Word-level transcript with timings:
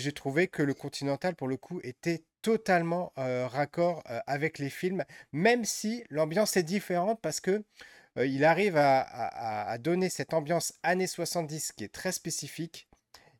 J'ai 0.00 0.12
trouvé 0.12 0.48
que 0.48 0.62
le 0.62 0.72
Continental, 0.72 1.34
pour 1.34 1.46
le 1.46 1.58
coup, 1.58 1.80
était 1.82 2.24
totalement 2.40 3.12
raccord 3.16 4.02
avec 4.26 4.58
les 4.58 4.70
films, 4.70 5.04
même 5.32 5.66
si 5.66 6.04
l'ambiance 6.08 6.56
est 6.56 6.62
différente 6.62 7.20
parce 7.20 7.40
que 7.40 7.62
il 8.16 8.44
arrive 8.44 8.76
à, 8.76 9.76
donner 9.78 10.08
cette 10.08 10.32
ambiance 10.32 10.72
années 10.82 11.06
70 11.06 11.72
qui 11.72 11.84
est 11.84 11.92
très 11.92 12.12
spécifique 12.12 12.88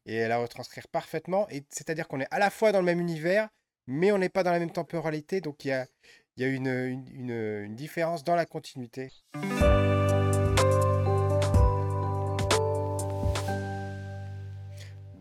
et 0.05 0.23
à 0.23 0.29
la 0.29 0.39
retranscrire 0.39 0.87
parfaitement. 0.89 1.49
Et 1.51 1.65
c'est-à-dire 1.71 2.09
qu'on 2.09 2.21
est 2.21 2.29
à 2.31 2.39
la 2.39 2.51
fois 2.51 2.73
dans 2.73 2.81
le 2.81 2.85
même 2.85 3.01
univers, 3.01 3.49
mais 3.87 4.13
on 4.13 4.19
n'est 4.19 4.29
pas 4.29 4.43
dans 4.43 4.53
la 4.53 4.59
même 4.59 4.71
temporalité, 4.71 5.41
donc 5.41 5.65
il 5.65 5.69
y 5.69 5.73
a, 5.73 5.87
une 6.37 7.75
différence 7.75 8.23
dans 8.23 8.37
la 8.37 8.45
continuité. 8.47 9.11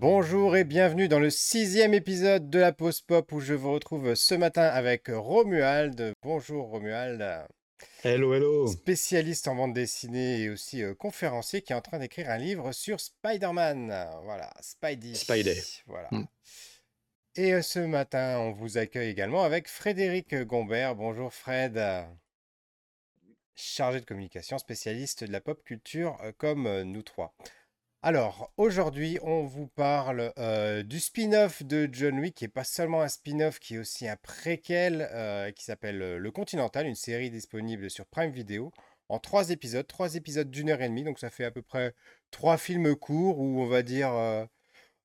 Bonjour 0.01 0.55
et 0.55 0.63
bienvenue 0.63 1.09
dans 1.09 1.19
le 1.19 1.29
sixième 1.29 1.93
épisode 1.93 2.49
de 2.49 2.57
la 2.57 2.71
pause 2.71 3.01
pop 3.01 3.29
où 3.33 3.41
je 3.41 3.53
vous 3.53 3.73
retrouve 3.73 4.15
ce 4.15 4.33
matin 4.33 4.63
avec 4.63 5.09
Romuald. 5.09 6.13
Bonjour 6.23 6.69
Romuald. 6.69 7.45
Hello, 8.05 8.33
hello. 8.33 8.67
Spécialiste 8.67 9.49
en 9.49 9.55
bande 9.55 9.73
dessinée 9.73 10.43
et 10.43 10.49
aussi 10.49 10.83
euh, 10.83 10.95
conférencier 10.95 11.61
qui 11.61 11.73
est 11.73 11.75
en 11.75 11.81
train 11.81 11.99
d'écrire 11.99 12.29
un 12.29 12.37
livre 12.37 12.71
sur 12.71 13.01
Spider-Man. 13.01 13.87
Voilà, 14.23 14.53
Spidey. 14.61 15.15
Spidey. 15.15 15.61
Voilà. 15.85 16.07
Hmm. 16.11 16.27
Et 17.35 17.55
euh, 17.55 17.61
ce 17.61 17.79
matin, 17.79 18.39
on 18.39 18.53
vous 18.53 18.77
accueille 18.77 19.09
également 19.09 19.43
avec 19.43 19.67
Frédéric 19.67 20.33
Gombert. 20.33 20.95
Bonjour 20.95 21.33
Fred. 21.33 21.77
Chargé 23.53 23.99
de 23.99 24.05
communication, 24.05 24.59
spécialiste 24.59 25.25
de 25.25 25.31
la 25.33 25.41
pop 25.41 25.61
culture 25.61 26.17
euh, 26.23 26.31
comme 26.37 26.83
nous 26.83 27.03
trois. 27.03 27.35
Alors, 28.01 28.53
aujourd'hui, 28.55 29.19
on 29.23 29.43
vous 29.43 29.67
parle 29.67 30.31
euh, 30.37 30.83
du 30.83 31.01
spin-off 31.01 31.63
de 31.63 31.89
John 31.91 32.17
Wick, 32.19 32.33
qui 32.33 32.45
n'est 32.45 32.47
pas 32.47 32.63
seulement 32.63 33.01
un 33.01 33.09
spin-off, 33.09 33.59
qui 33.59 33.75
est 33.75 33.77
aussi 33.77 34.07
un 34.07 34.15
préquel, 34.15 35.09
euh, 35.11 35.51
qui 35.51 35.65
s'appelle 35.65 36.01
euh, 36.01 36.17
Le 36.17 36.31
Continental, 36.31 36.87
une 36.87 36.95
série 36.95 37.29
disponible 37.29 37.89
sur 37.89 38.05
Prime 38.05 38.31
Video, 38.31 38.71
en 39.09 39.19
trois 39.19 39.49
épisodes, 39.49 39.85
trois 39.85 40.15
épisodes 40.15 40.49
d'une 40.49 40.69
heure 40.69 40.81
et 40.81 40.87
demie, 40.87 41.03
donc 41.03 41.19
ça 41.19 41.29
fait 41.29 41.43
à 41.43 41.51
peu 41.51 41.61
près 41.61 41.93
trois 42.31 42.57
films 42.57 42.95
courts, 42.95 43.37
où 43.39 43.61
on 43.61 43.67
va 43.67 43.83
dire, 43.83 44.11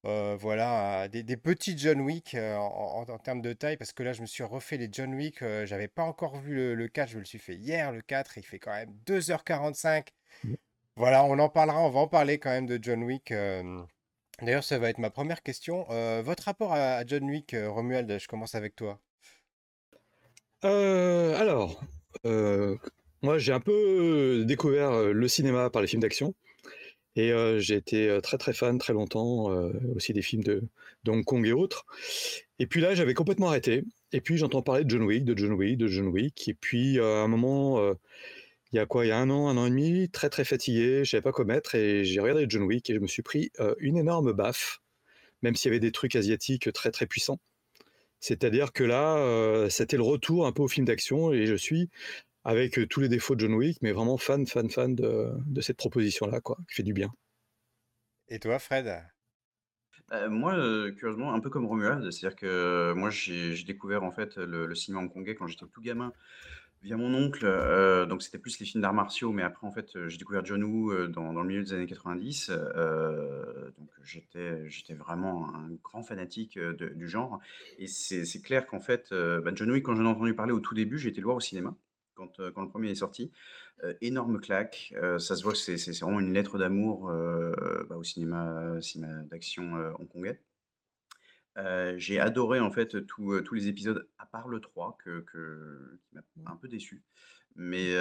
voilà, 0.04 1.08
des, 1.08 1.36
petits 1.36 1.76
John 1.76 2.00
Wick 2.00 2.36
en, 2.36 3.18
termes 3.18 3.42
de 3.42 3.52
taille, 3.54 3.76
parce 3.76 3.92
que 3.92 4.04
là, 4.04 4.12
je 4.12 4.22
me 4.22 4.26
suis 4.26 4.44
refait 4.44 4.76
les 4.76 4.88
John 4.92 5.14
Wick, 5.14 5.40
j'avais 5.64 5.88
pas 5.88 6.04
encore 6.04 6.36
vu 6.38 6.54
le, 6.54 6.74
le 6.76 6.88
4, 6.88 7.08
je 7.10 7.18
le 7.18 7.24
suis 7.24 7.38
fait 7.38 7.56
hier, 7.56 7.90
le 7.92 8.02
4, 8.02 8.38
il 8.38 8.44
fait 8.44 8.58
quand 8.60 8.72
même 8.72 8.94
2h45. 9.06 10.06
Voilà, 10.96 11.24
on 11.24 11.38
en 11.40 11.48
parlera, 11.48 11.80
on 11.82 11.90
va 11.90 12.00
en 12.00 12.08
parler 12.08 12.38
quand 12.38 12.50
même 12.50 12.66
de 12.66 12.78
John 12.80 13.02
Wick. 13.02 13.32
D'ailleurs, 14.42 14.62
ça 14.62 14.78
va 14.78 14.90
être 14.90 14.98
ma 14.98 15.10
première 15.10 15.42
question. 15.42 15.86
votre 16.22 16.44
rapport 16.44 16.72
à, 16.72 17.04
John 17.04 17.24
Wick, 17.24 17.54
Romuald, 17.58 18.18
je 18.18 18.28
commence 18.28 18.54
avec 18.54 18.76
toi. 18.76 19.00
Alors, 20.62 21.82
moi 23.22 23.38
j'ai 23.38 23.52
un 23.52 23.60
peu 23.60 24.44
découvert 24.46 25.12
le 25.12 25.28
cinéma 25.28 25.68
par 25.68 25.82
les 25.82 25.88
films 25.88 26.02
d'action. 26.02 26.34
Et 27.16 27.32
j'ai 27.58 27.74
été 27.74 28.18
très 28.22 28.38
très 28.38 28.52
fan 28.52 28.78
très 28.78 28.92
longtemps 28.92 29.46
aussi 29.96 30.12
des 30.12 30.22
films 30.22 30.44
de, 30.44 30.62
de, 31.02 31.10
Hong 31.10 31.24
Kong 31.24 31.44
et 31.44 31.52
autres. 31.52 31.86
Et 32.60 32.66
puis 32.66 32.80
là, 32.80 32.94
j'avais 32.94 33.14
complètement 33.14 33.48
arrêté. 33.48 33.82
Et 34.12 34.20
puis 34.20 34.36
j'entends 34.36 34.62
parler 34.62 34.84
de 34.84 34.90
John 34.90 35.02
Wick, 35.02 35.24
de 35.24 35.36
John 35.36 35.52
Wick, 35.54 35.76
de 35.76 35.88
John 35.88 36.06
Wick. 36.06 36.48
Et 36.48 36.54
puis 36.54 37.00
à 37.00 37.22
un 37.22 37.28
moment, 37.28 37.94
il 38.74 38.78
y 38.78 38.80
a 38.80 38.86
quoi 38.86 39.06
Il 39.06 39.10
y 39.10 39.12
a 39.12 39.18
un 39.18 39.30
an, 39.30 39.48
un 39.48 39.56
an 39.56 39.66
et 39.66 39.70
demi, 39.70 40.10
très 40.10 40.28
très 40.28 40.44
fatigué, 40.44 41.04
je 41.04 41.10
savais 41.10 41.22
pas 41.22 41.30
quoi 41.30 41.44
mettre 41.44 41.76
et 41.76 42.04
j'ai 42.04 42.18
regardé 42.18 42.46
John 42.48 42.64
Wick 42.64 42.90
et 42.90 42.94
je 42.94 42.98
me 42.98 43.06
suis 43.06 43.22
pris 43.22 43.52
une 43.78 43.96
énorme 43.96 44.32
baffe, 44.32 44.80
même 45.42 45.54
s'il 45.54 45.68
y 45.68 45.72
avait 45.72 45.80
des 45.80 45.92
trucs 45.92 46.16
asiatiques 46.16 46.72
très 46.72 46.90
très 46.90 47.06
puissants. 47.06 47.38
C'est-à-dire 48.18 48.72
que 48.72 48.82
là, 48.82 49.68
c'était 49.70 49.96
le 49.96 50.02
retour 50.02 50.44
un 50.44 50.50
peu 50.50 50.62
au 50.62 50.66
film 50.66 50.86
d'action 50.86 51.32
et 51.32 51.46
je 51.46 51.54
suis 51.54 51.88
avec 52.42 52.88
tous 52.88 52.98
les 52.98 53.08
défauts 53.08 53.36
de 53.36 53.40
John 53.40 53.54
Wick, 53.54 53.78
mais 53.80 53.92
vraiment 53.92 54.16
fan, 54.16 54.44
fan, 54.44 54.68
fan 54.68 54.96
de, 54.96 55.60
cette 55.60 55.76
proposition-là, 55.76 56.40
quoi, 56.40 56.58
qui 56.68 56.74
fait 56.74 56.82
du 56.82 56.94
bien. 56.94 57.12
Et 58.28 58.40
toi, 58.40 58.58
Fred? 58.58 58.92
Moi, 60.28 60.90
curieusement, 60.98 61.32
un 61.32 61.38
peu 61.38 61.48
comme 61.48 61.66
Romuald, 61.66 62.10
c'est-à-dire 62.10 62.36
que 62.36 62.92
moi, 62.94 63.10
j'ai 63.10 63.54
découvert 63.62 64.02
en 64.02 64.10
fait 64.10 64.36
le, 64.36 64.66
le 64.66 64.74
cinéma 64.74 65.00
hongkongais 65.02 65.36
quand 65.36 65.46
j'étais 65.46 65.66
tout 65.72 65.80
gamin 65.80 66.12
Via 66.84 66.98
mon 66.98 67.14
oncle, 67.14 67.46
euh, 67.46 68.04
donc 68.04 68.22
c'était 68.22 68.36
plus 68.36 68.60
les 68.60 68.66
films 68.66 68.82
d'arts 68.82 68.92
martiaux, 68.92 69.32
mais 69.32 69.42
après, 69.42 69.66
en 69.66 69.72
fait, 69.72 69.96
euh, 69.96 70.10
j'ai 70.10 70.18
découvert 70.18 70.44
John 70.44 70.62
Woo 70.62 70.92
euh, 70.92 71.08
dans, 71.08 71.32
le 71.32 71.48
milieu 71.48 71.62
des 71.62 71.72
années 71.72 71.86
90. 71.86 72.50
donc 73.78 73.88
j'étais, 74.02 74.92
vraiment 74.92 75.48
un 75.54 75.70
grand 75.82 76.02
fanatique 76.02 76.58
du 76.58 77.08
genre. 77.08 77.40
Et 77.78 77.86
c'est, 77.86 78.42
clair 78.42 78.66
qu'en 78.66 78.80
fait, 78.80 79.14
bah, 79.14 79.50
John 79.54 79.70
Woo, 79.70 79.76
quand 79.80 79.94
j'en 79.94 80.04
ai 80.04 80.08
entendu 80.08 80.34
parler 80.34 80.52
au 80.52 80.60
tout 80.60 80.74
début, 80.74 80.98
j'ai 80.98 81.08
été 81.08 81.22
le 81.22 81.24
voir 81.24 81.36
au 81.36 81.40
cinéma 81.40 81.74
quand, 82.16 82.36
quand 82.54 82.60
le 82.60 82.68
premier 82.68 82.90
est 82.90 82.96
sorti. 82.96 83.32
énorme 84.02 84.38
claque. 84.38 84.92
ça 85.18 85.36
se 85.36 85.42
voit 85.42 85.52
que 85.52 85.58
c'est, 85.58 85.98
vraiment 86.02 86.20
une 86.20 86.34
lettre 86.34 86.58
d'amour 86.58 87.10
bah, 87.88 87.96
au 87.96 88.04
cinéma, 88.04 88.78
cinéma 88.82 89.22
d'action 89.22 89.72
hongkongais. 89.98 90.38
J'ai 91.96 92.18
adoré 92.18 92.60
en 92.60 92.70
fait 92.70 93.06
tous 93.06 93.54
les 93.54 93.68
épisodes, 93.68 94.08
à 94.18 94.26
part 94.26 94.48
le 94.48 94.60
3 94.60 94.98
que 95.04 95.20
que 95.20 96.00
qui 96.10 96.40
m'a 96.40 96.50
mmh. 96.50 96.52
un 96.52 96.56
peu 96.56 96.68
déçu. 96.68 97.02
Mais 97.56 97.94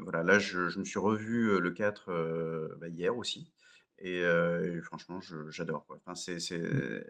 voilà, 0.00 0.22
là 0.22 0.38
je 0.38 0.78
me 0.78 0.84
suis 0.84 1.00
revu, 1.00 1.58
le 1.60 1.70
4, 1.72 2.76
bah, 2.78 2.88
hier 2.88 3.16
aussi 3.16 3.52
et 4.00 4.22
franchement 4.82 5.18
j'adore 5.48 5.84
quoi. 5.86 5.98
Enfin 6.04 6.14
c'est 6.14 6.36
mmh. 6.56 7.04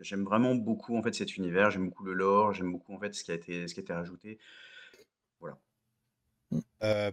j'aime 0.00 0.24
vraiment 0.24 0.54
beaucoup 0.54 0.96
en 0.96 1.02
fait 1.02 1.12
cet 1.12 1.36
univers, 1.36 1.72
j'aime 1.72 1.86
beaucoup 1.86 2.04
le 2.04 2.12
lore, 2.12 2.52
j'aime 2.52 2.70
beaucoup 2.70 2.94
en 2.94 3.00
fait 3.00 3.12
ce 3.12 3.24
qui 3.24 3.32
a 3.32 3.34
été 3.34 3.66
ce 3.66 3.74
qui 3.74 3.80
a 3.80 3.82
été 3.82 3.92
rajouté. 3.92 4.38
Voilà. 5.40 5.58
Mmh. 6.52 6.60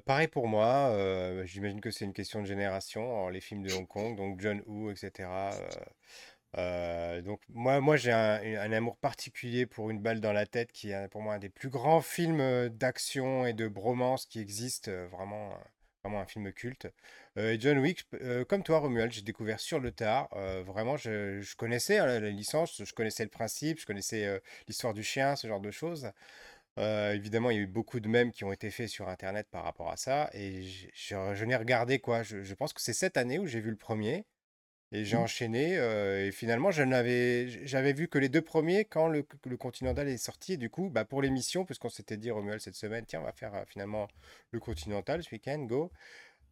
pareil 0.05 0.27
pour 0.27 0.47
moi, 0.47 0.95
j'imagine 1.45 1.81
que 1.81 1.89
c'est 1.89 2.05
une 2.05 2.13
question 2.13 2.39
de 2.41 2.45
génération, 2.45 3.29
les 3.29 3.41
films 3.41 3.63
de 3.63 3.73
Hong 3.73 3.87
Kong, 3.87 4.15
donc 4.15 4.39
John 4.39 4.61
Woo 4.67 4.91
etc. 4.91 5.27
Euh, 6.57 7.21
donc 7.21 7.41
moi, 7.49 7.81
moi 7.81 7.97
j'ai 7.97 8.11
un, 8.11 8.71
amour 8.71 8.97
particulier 8.97 9.65
pour 9.65 9.89
Une 9.89 9.99
balle 9.99 10.21
dans 10.21 10.33
la 10.33 10.45
tête, 10.45 10.71
qui 10.71 10.91
est 10.91 11.07
pour 11.09 11.21
moi 11.21 11.35
un 11.35 11.39
des 11.39 11.49
plus 11.49 11.69
grands 11.69 12.01
films 12.01 12.39
euh, 12.39 12.69
d'action 12.69 13.45
et 13.45 13.53
de 13.53 13.67
bromance 13.67 14.25
qui 14.25 14.39
existent, 14.39 14.91
euh, 14.91 15.07
vraiment, 15.07 15.57
vraiment 16.03 16.21
un 16.21 16.25
film 16.25 16.51
culte. 16.53 16.87
John 17.59 17.79
Wick, 17.79 18.05
comme 18.47 18.63
toi 18.63 18.79
Romuald, 18.79 19.11
j'ai 19.11 19.21
découvert 19.21 19.59
sur 19.59 19.79
le 19.81 19.91
tard. 19.91 20.29
vraiment, 20.65 20.95
je, 20.95 21.55
connaissais 21.57 21.97
hein, 21.97 22.05
la, 22.05 22.29
licence, 22.29 22.81
je 22.81 22.93
connaissais 22.93 23.23
le 23.23 23.29
principe, 23.29 23.79
je 23.81 23.85
connaissais 23.85 24.41
l'histoire 24.69 24.93
du 24.93 25.03
chien, 25.03 25.35
ce 25.35 25.47
genre 25.47 25.59
de 25.59 25.71
choses. 25.71 26.09
évidemment, 26.77 27.49
il 27.51 27.57
y 27.57 27.59
a 27.59 27.63
eu 27.63 27.67
beaucoup 27.67 27.99
de 27.99 28.07
mèmes 28.07 28.31
qui 28.31 28.45
ont 28.45 28.53
été 28.53 28.71
faits 28.71 28.87
sur 28.87 29.09
Internet 29.09 29.47
par 29.51 29.65
rapport 29.65 29.91
à 29.91 29.97
ça, 29.97 30.29
et 30.33 30.63
je, 30.63 31.43
n'ai 31.43 31.57
regardé 31.57 31.99
quoi. 31.99 32.23
je 32.23 32.53
pense 32.53 32.71
que 32.71 32.81
c'est 32.81 32.93
cette 32.93 33.17
année 33.17 33.37
où 33.37 33.47
j'ai 33.47 33.59
vu 33.59 33.71
le 33.71 33.75
premier. 33.75 34.25
Et 34.95 35.03
j'ai 35.03 35.17
mmh. 35.17 35.19
enchaîné. 35.19 35.73
et 36.25 36.31
finalement, 36.31 36.71
j'avais 36.71 37.93
vu 37.93 38.07
que 38.07 38.17
les 38.17 38.29
deux 38.29 38.41
premiers 38.41 38.85
quand 38.85 39.09
le, 39.09 39.27
le 39.45 39.57
Continental 39.57 40.07
est 40.07 40.17
sorti. 40.17 40.53
Et 40.53 40.57
du 40.57 40.69
coup, 40.69 40.89
bah, 40.89 41.03
pour 41.03 41.21
l'émission, 41.21 41.65
puisqu'on 41.65 41.89
s'était 41.89 42.15
dit, 42.15 42.31
Romuald, 42.31 42.61
cette 42.61 42.75
semaine, 42.75 43.03
tiens, 43.05 43.19
on 43.19 43.25
va 43.25 43.33
faire 43.33 43.65
finalement 43.67 44.07
le 44.51 44.59
Continental 44.61 45.21
ce 45.21 45.31
week-end, 45.31 45.59
go. 45.59 45.91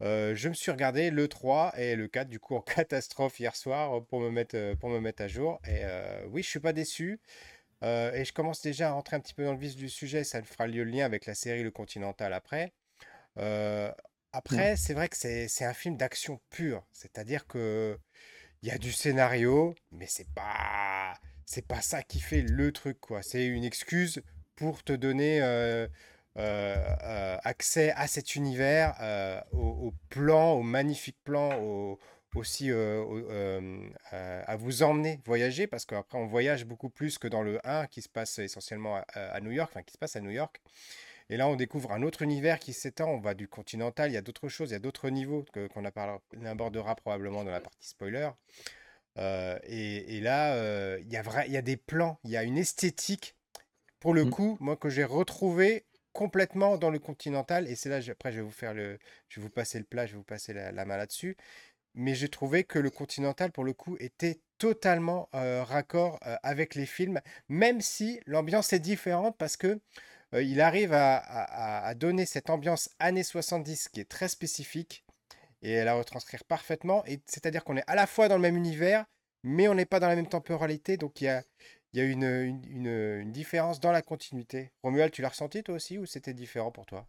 je 0.02 0.50
me 0.50 0.54
suis 0.54 0.72
regardé 0.72 1.10
le 1.10 1.30
3 1.30 1.80
et 1.80 1.96
le 1.96 2.10
4, 2.10 2.28
du 2.28 2.42
coup, 2.42 2.56
en 2.56 2.62
catastrophe 2.62 3.40
hier 3.40 3.56
soir 3.56 4.04
pour 4.08 4.20
me 4.20 4.30
mettre, 4.30 4.76
pour 4.76 4.90
me 4.90 5.00
mettre 5.00 5.24
à 5.24 5.30
jour. 5.30 5.62
Et 5.66 5.82
oui, 6.28 6.44
je 6.44 6.50
suis 6.50 6.60
pas 6.60 6.74
déçu. 6.74 7.22
et 7.82 8.26
je 8.26 8.34
commence 8.34 8.62
déjà 8.62 8.90
à 8.90 8.92
rentrer 8.92 9.16
un 9.16 9.22
petit 9.22 9.34
peu 9.34 9.46
dans 9.46 9.54
le 9.54 9.60
vif 9.60 9.78
du 9.78 9.88
sujet. 9.88 10.26
Ça 10.26 10.44
fera 10.44 10.68
le 10.68 10.84
lien 10.84 11.06
avec 11.06 11.28
la 11.28 11.34
série 11.34 11.64
Le 11.64 11.72
Continental 11.72 12.34
après. 12.34 12.74
Mmh. 13.38 13.88
après, 14.34 14.76
c'est 14.76 14.94
vrai 14.94 15.08
que 15.08 15.16
c'est 15.16 15.66
un 15.66 15.74
film 15.74 15.96
d'action 15.96 16.42
pure. 16.50 16.86
C'est-à-dire 16.92 17.48
que 17.48 17.98
il 18.64 18.70
y 18.70 18.72
a 18.72 18.78
du 18.78 18.94
scénario, 18.94 19.76
mais 19.92 20.08
c'est 20.08 20.30
pas 20.34 21.14
c'est 21.46 21.68
pas 21.68 21.82
ça 21.82 22.02
qui 22.02 22.22
fait 22.22 22.42
le 22.42 22.72
truc 22.72 23.00
quoi. 23.02 23.22
C'est 23.22 23.46
une 23.46 23.66
excuse 23.66 24.24
pour 24.56 24.84
te 24.84 24.94
donner 24.94 25.42
euh, 25.42 25.86
euh, 26.38 26.96
euh, 27.04 27.38
accès 27.44 27.92
à 27.92 28.08
cet 28.08 28.36
univers, 28.36 28.96
au, 29.52 29.58
au, 29.58 29.94
plan, 30.10 30.54
au 30.54 30.64
magnifique 30.64 31.18
plan, 31.26 31.98
aussi 32.36 32.72
à 32.72 34.56
vous 34.56 34.84
emmener 34.84 35.20
voyager, 35.26 35.68
parce 35.68 35.86
qu'après 35.86 36.18
on 36.18 36.26
voyage 36.26 36.66
beaucoup 36.66 36.90
plus 36.90 37.18
que 37.18 37.28
dans 37.28 37.44
le 37.44 37.60
1 37.68 37.88
qui 37.88 38.02
se 38.02 38.10
passe 38.10 38.40
essentiellement 38.40 39.04
à 39.14 39.42
New 39.42 39.52
York, 39.52 39.72
enfin 39.74 39.84
qui 39.84 39.92
se 39.92 39.98
passe 39.98 40.16
à 40.16 40.22
New 40.22 40.32
York. 40.32 40.62
Et 41.30 41.38
là, 41.38 41.48
on 41.48 41.56
découvre 41.56 41.92
un 41.92 42.04
autre 42.04 42.22
univers 42.22 42.60
qui 42.60 42.74
s'étend. 42.74 43.10
On 43.10 43.20
va 43.20 43.34
du 43.34 43.48
continental, 43.48 44.12
il 44.12 44.14
y 44.14 44.18
a 44.18 44.22
d'autres 44.22 44.50
choses, 44.50 44.70
il 44.70 44.74
y 44.74 44.76
a 44.76 44.80
d'autres 44.80 45.10
niveaux 45.10 45.46
qu'on 45.74 45.86
abordera 46.46 46.96
probablement 46.96 47.44
dans 47.44 47.52
la 47.52 47.62
partie 47.62 47.88
spoiler. 47.88 48.30
Euh, 49.18 49.60
et, 49.64 50.20
là, 50.22 50.56
euh, 50.56 51.00
il, 51.02 51.12
y 51.12 51.18
a 51.18 51.46
il 51.46 51.52
y 51.52 51.58
a 51.58 51.62
des 51.62 51.78
plans, 51.78 52.20
il 52.24 52.32
y 52.32 52.38
a 52.38 52.44
une 52.44 52.58
esthétique, 52.58 53.36
pour 54.00 54.14
le 54.14 54.26
mmh. 54.26 54.30
coup, 54.32 54.58
moi, 54.60 54.76
que 54.76 54.90
j'ai 54.90 55.04
retrouvé 55.04 55.86
complètement 56.12 56.78
dans 56.78 56.90
le 56.90 57.00
continental. 57.00 57.68
Et 57.68 57.76
c'est 57.76 57.90
là, 57.90 58.00
après, 58.12 58.32
je 58.32 58.38
vais 58.38 58.44
vous 58.44 58.52
faire 58.52 58.74
le, 58.74 59.00
je 59.30 59.40
vais 59.40 59.46
vous 59.46 59.52
passer 59.52 59.80
le 59.80 59.86
plat, 59.86 60.06
je 60.06 60.14
vais 60.14 60.18
vous 60.18 60.24
passer 60.24 60.54
la, 60.54 60.86
main 60.86 60.98
là-dessus. 60.98 61.38
mais 61.96 62.16
j'ai 62.16 62.30
trouvé 62.30 62.64
que 62.64 62.80
le 62.80 62.90
Continental, 62.90 63.52
pour 63.52 63.64
le 63.64 63.74
coup, 63.74 63.98
était 64.00 64.40
totalement 64.58 65.30
raccord 65.34 66.20
avec 66.44 66.76
les 66.76 66.86
films, 66.86 67.22
même 67.50 67.82
si 67.82 68.20
l'ambiance 68.26 68.74
est 68.74 68.80
différente 68.80 69.38
parce 69.38 69.58
que 69.58 69.80
il 70.42 70.62
arrive 70.62 70.94
à, 70.94 71.94
donner 71.96 72.26
cette 72.26 72.50
ambiance 72.50 72.90
années 73.00 73.24
70 73.24 73.90
qui 73.90 74.00
est 74.00 74.10
très 74.10 74.28
spécifique 74.28 75.06
et 75.62 75.80
à 75.80 75.86
la 75.86 75.94
retranscrire 75.94 76.44
parfaitement. 76.44 77.04
C'est-à-dire 77.26 77.64
qu'on 77.64 77.78
est 77.78 77.84
à 77.88 77.96
la 77.96 78.08
fois 78.08 78.28
dans 78.28 78.36
le 78.36 78.42
même 78.42 78.58
univers, 78.58 79.06
mais 79.44 79.68
on 79.68 79.76
n'est 79.76 79.86
pas 79.86 80.00
dans 80.00 80.08
la 80.08 80.16
même 80.16 80.28
temporalité. 80.28 80.98
Donc 80.98 81.22
il 81.22 81.26
y 81.26 81.30
a, 81.30 81.44
une, 82.04 83.32
différence 83.32 83.80
dans 83.80 83.92
la 83.92 84.02
continuité. 84.02 84.72
Romuald, 84.82 85.12
tu 85.12 85.22
l'as 85.22 85.30
ressenti 85.30 85.64
toi 85.64 85.76
aussi 85.76 85.98
ou 85.98 86.06
c'était 86.06 86.34
différent 86.34 86.72
pour 86.72 86.86
toi? 86.86 87.08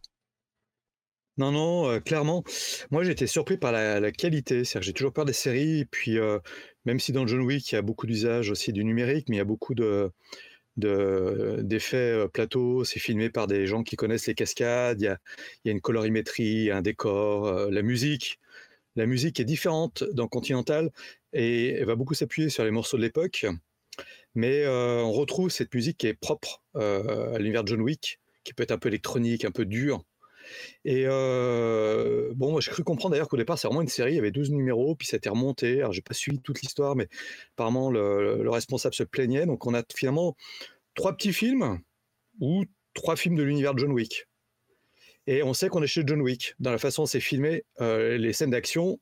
Non, 1.37 1.51
non, 1.51 1.99
clairement. 1.99 2.45
Moi, 2.91 3.03
j'étais 3.03 3.27
surpris 3.27 3.57
par 3.57 3.73
la, 3.73 4.11
qualité. 4.11 4.63
Que 4.63 4.81
j'ai 4.81 4.93
toujours 4.93 5.11
peur 5.11 5.25
des 5.25 5.33
séries. 5.33 5.83
Puis, 5.85 6.17
même 6.85 6.99
si 6.99 7.11
dans 7.11 7.27
John 7.27 7.41
Wick, 7.41 7.71
il 7.71 7.75
y 7.75 7.77
a 7.77 7.81
beaucoup 7.81 8.07
d'usage 8.07 8.51
aussi 8.51 8.71
du 8.71 8.85
numérique, 8.85 9.27
mais 9.27 9.35
il 9.35 9.39
y 9.39 9.41
a 9.41 9.45
beaucoup 9.45 9.73
de, 9.73 10.13
d'effets 10.77 12.27
plateaux. 12.33 12.83
C'est 12.83 12.99
filmé 12.99 13.29
par 13.29 13.47
des 13.47 13.67
gens 13.67 13.83
qui 13.83 13.95
connaissent 13.95 14.27
les 14.27 14.35
cascades. 14.35 15.01
Il 15.01 15.05
y 15.05 15.09
a, 15.09 15.19
une 15.71 15.81
colorimétrie, 15.81 16.71
un 16.71 16.81
décor, 16.81 17.71
la 17.71 17.81
musique. 17.81 18.39
La 18.95 19.05
musique 19.05 19.39
est 19.39 19.45
différente 19.45 20.03
dans 20.13 20.27
Continental 20.27 20.91
et 21.33 21.83
va 21.83 21.95
beaucoup 21.95 22.13
s'appuyer 22.13 22.49
sur 22.49 22.63
les 22.63 22.71
morceaux 22.71 22.97
de 22.97 23.01
l'époque. 23.01 23.45
Mais 24.35 24.67
on 24.67 25.11
retrouve 25.11 25.49
cette 25.49 25.73
musique 25.73 25.97
qui 25.97 26.07
est 26.07 26.13
propre 26.13 26.63
à 26.75 27.37
l'univers 27.37 27.63
de 27.63 27.69
John 27.69 27.81
Wick, 27.81 28.19
qui 28.43 28.53
peut 28.53 28.63
être 28.63 28.71
un 28.71 28.77
peu 28.77 28.89
électronique, 28.89 29.45
un 29.45 29.51
peu 29.51 29.65
dur 29.65 30.03
et 30.83 31.05
bon, 31.05 32.51
moi, 32.51 32.61
j'ai 32.61 32.71
cru 32.71 32.83
comprendre 32.83 33.11
d'ailleurs 33.11 33.27
qu'au 33.27 33.37
départ, 33.37 33.57
c'est 33.57 33.67
vraiment 33.67 33.81
une 33.81 33.87
série, 33.87 34.13
il 34.13 34.15
y 34.15 34.19
avait 34.19 34.31
12 34.31 34.51
numéros, 34.51 34.95
puis 34.95 35.07
ça 35.07 35.15
a 35.15 35.17
été 35.17 35.29
remonté. 35.29 35.79
Alors, 35.79 35.93
j'ai 35.93 36.01
pas 36.01 36.13
suivi 36.13 36.39
toute 36.39 36.61
l'histoire, 36.61 36.95
mais 36.95 37.07
apparemment, 37.53 37.91
le, 37.91 38.49
responsable 38.49 38.95
se 38.95 39.03
plaignait. 39.03 39.45
Donc, 39.45 39.65
on 39.65 39.73
a 39.73 39.83
finalement 39.95 40.35
trois 40.93 41.13
petits 41.13 41.33
films 41.33 41.79
ou 42.39 42.65
trois 42.93 43.15
films 43.15 43.35
de 43.35 43.43
l'univers 43.43 43.73
de 43.73 43.79
John 43.79 43.91
Wick. 43.91 44.27
Et 45.27 45.41
on 45.43 45.53
sait 45.53 45.69
qu'on 45.69 45.81
est 45.81 45.87
chez 45.87 46.03
John 46.05 46.21
Wick. 46.21 46.53
Dans 46.59 46.71
la 46.71 46.77
façon 46.77 47.03
dont 47.03 47.07
c'est 47.07 47.19
filmé, 47.19 47.63
les 47.79 48.33
scènes 48.33 48.51
d'action, 48.51 48.99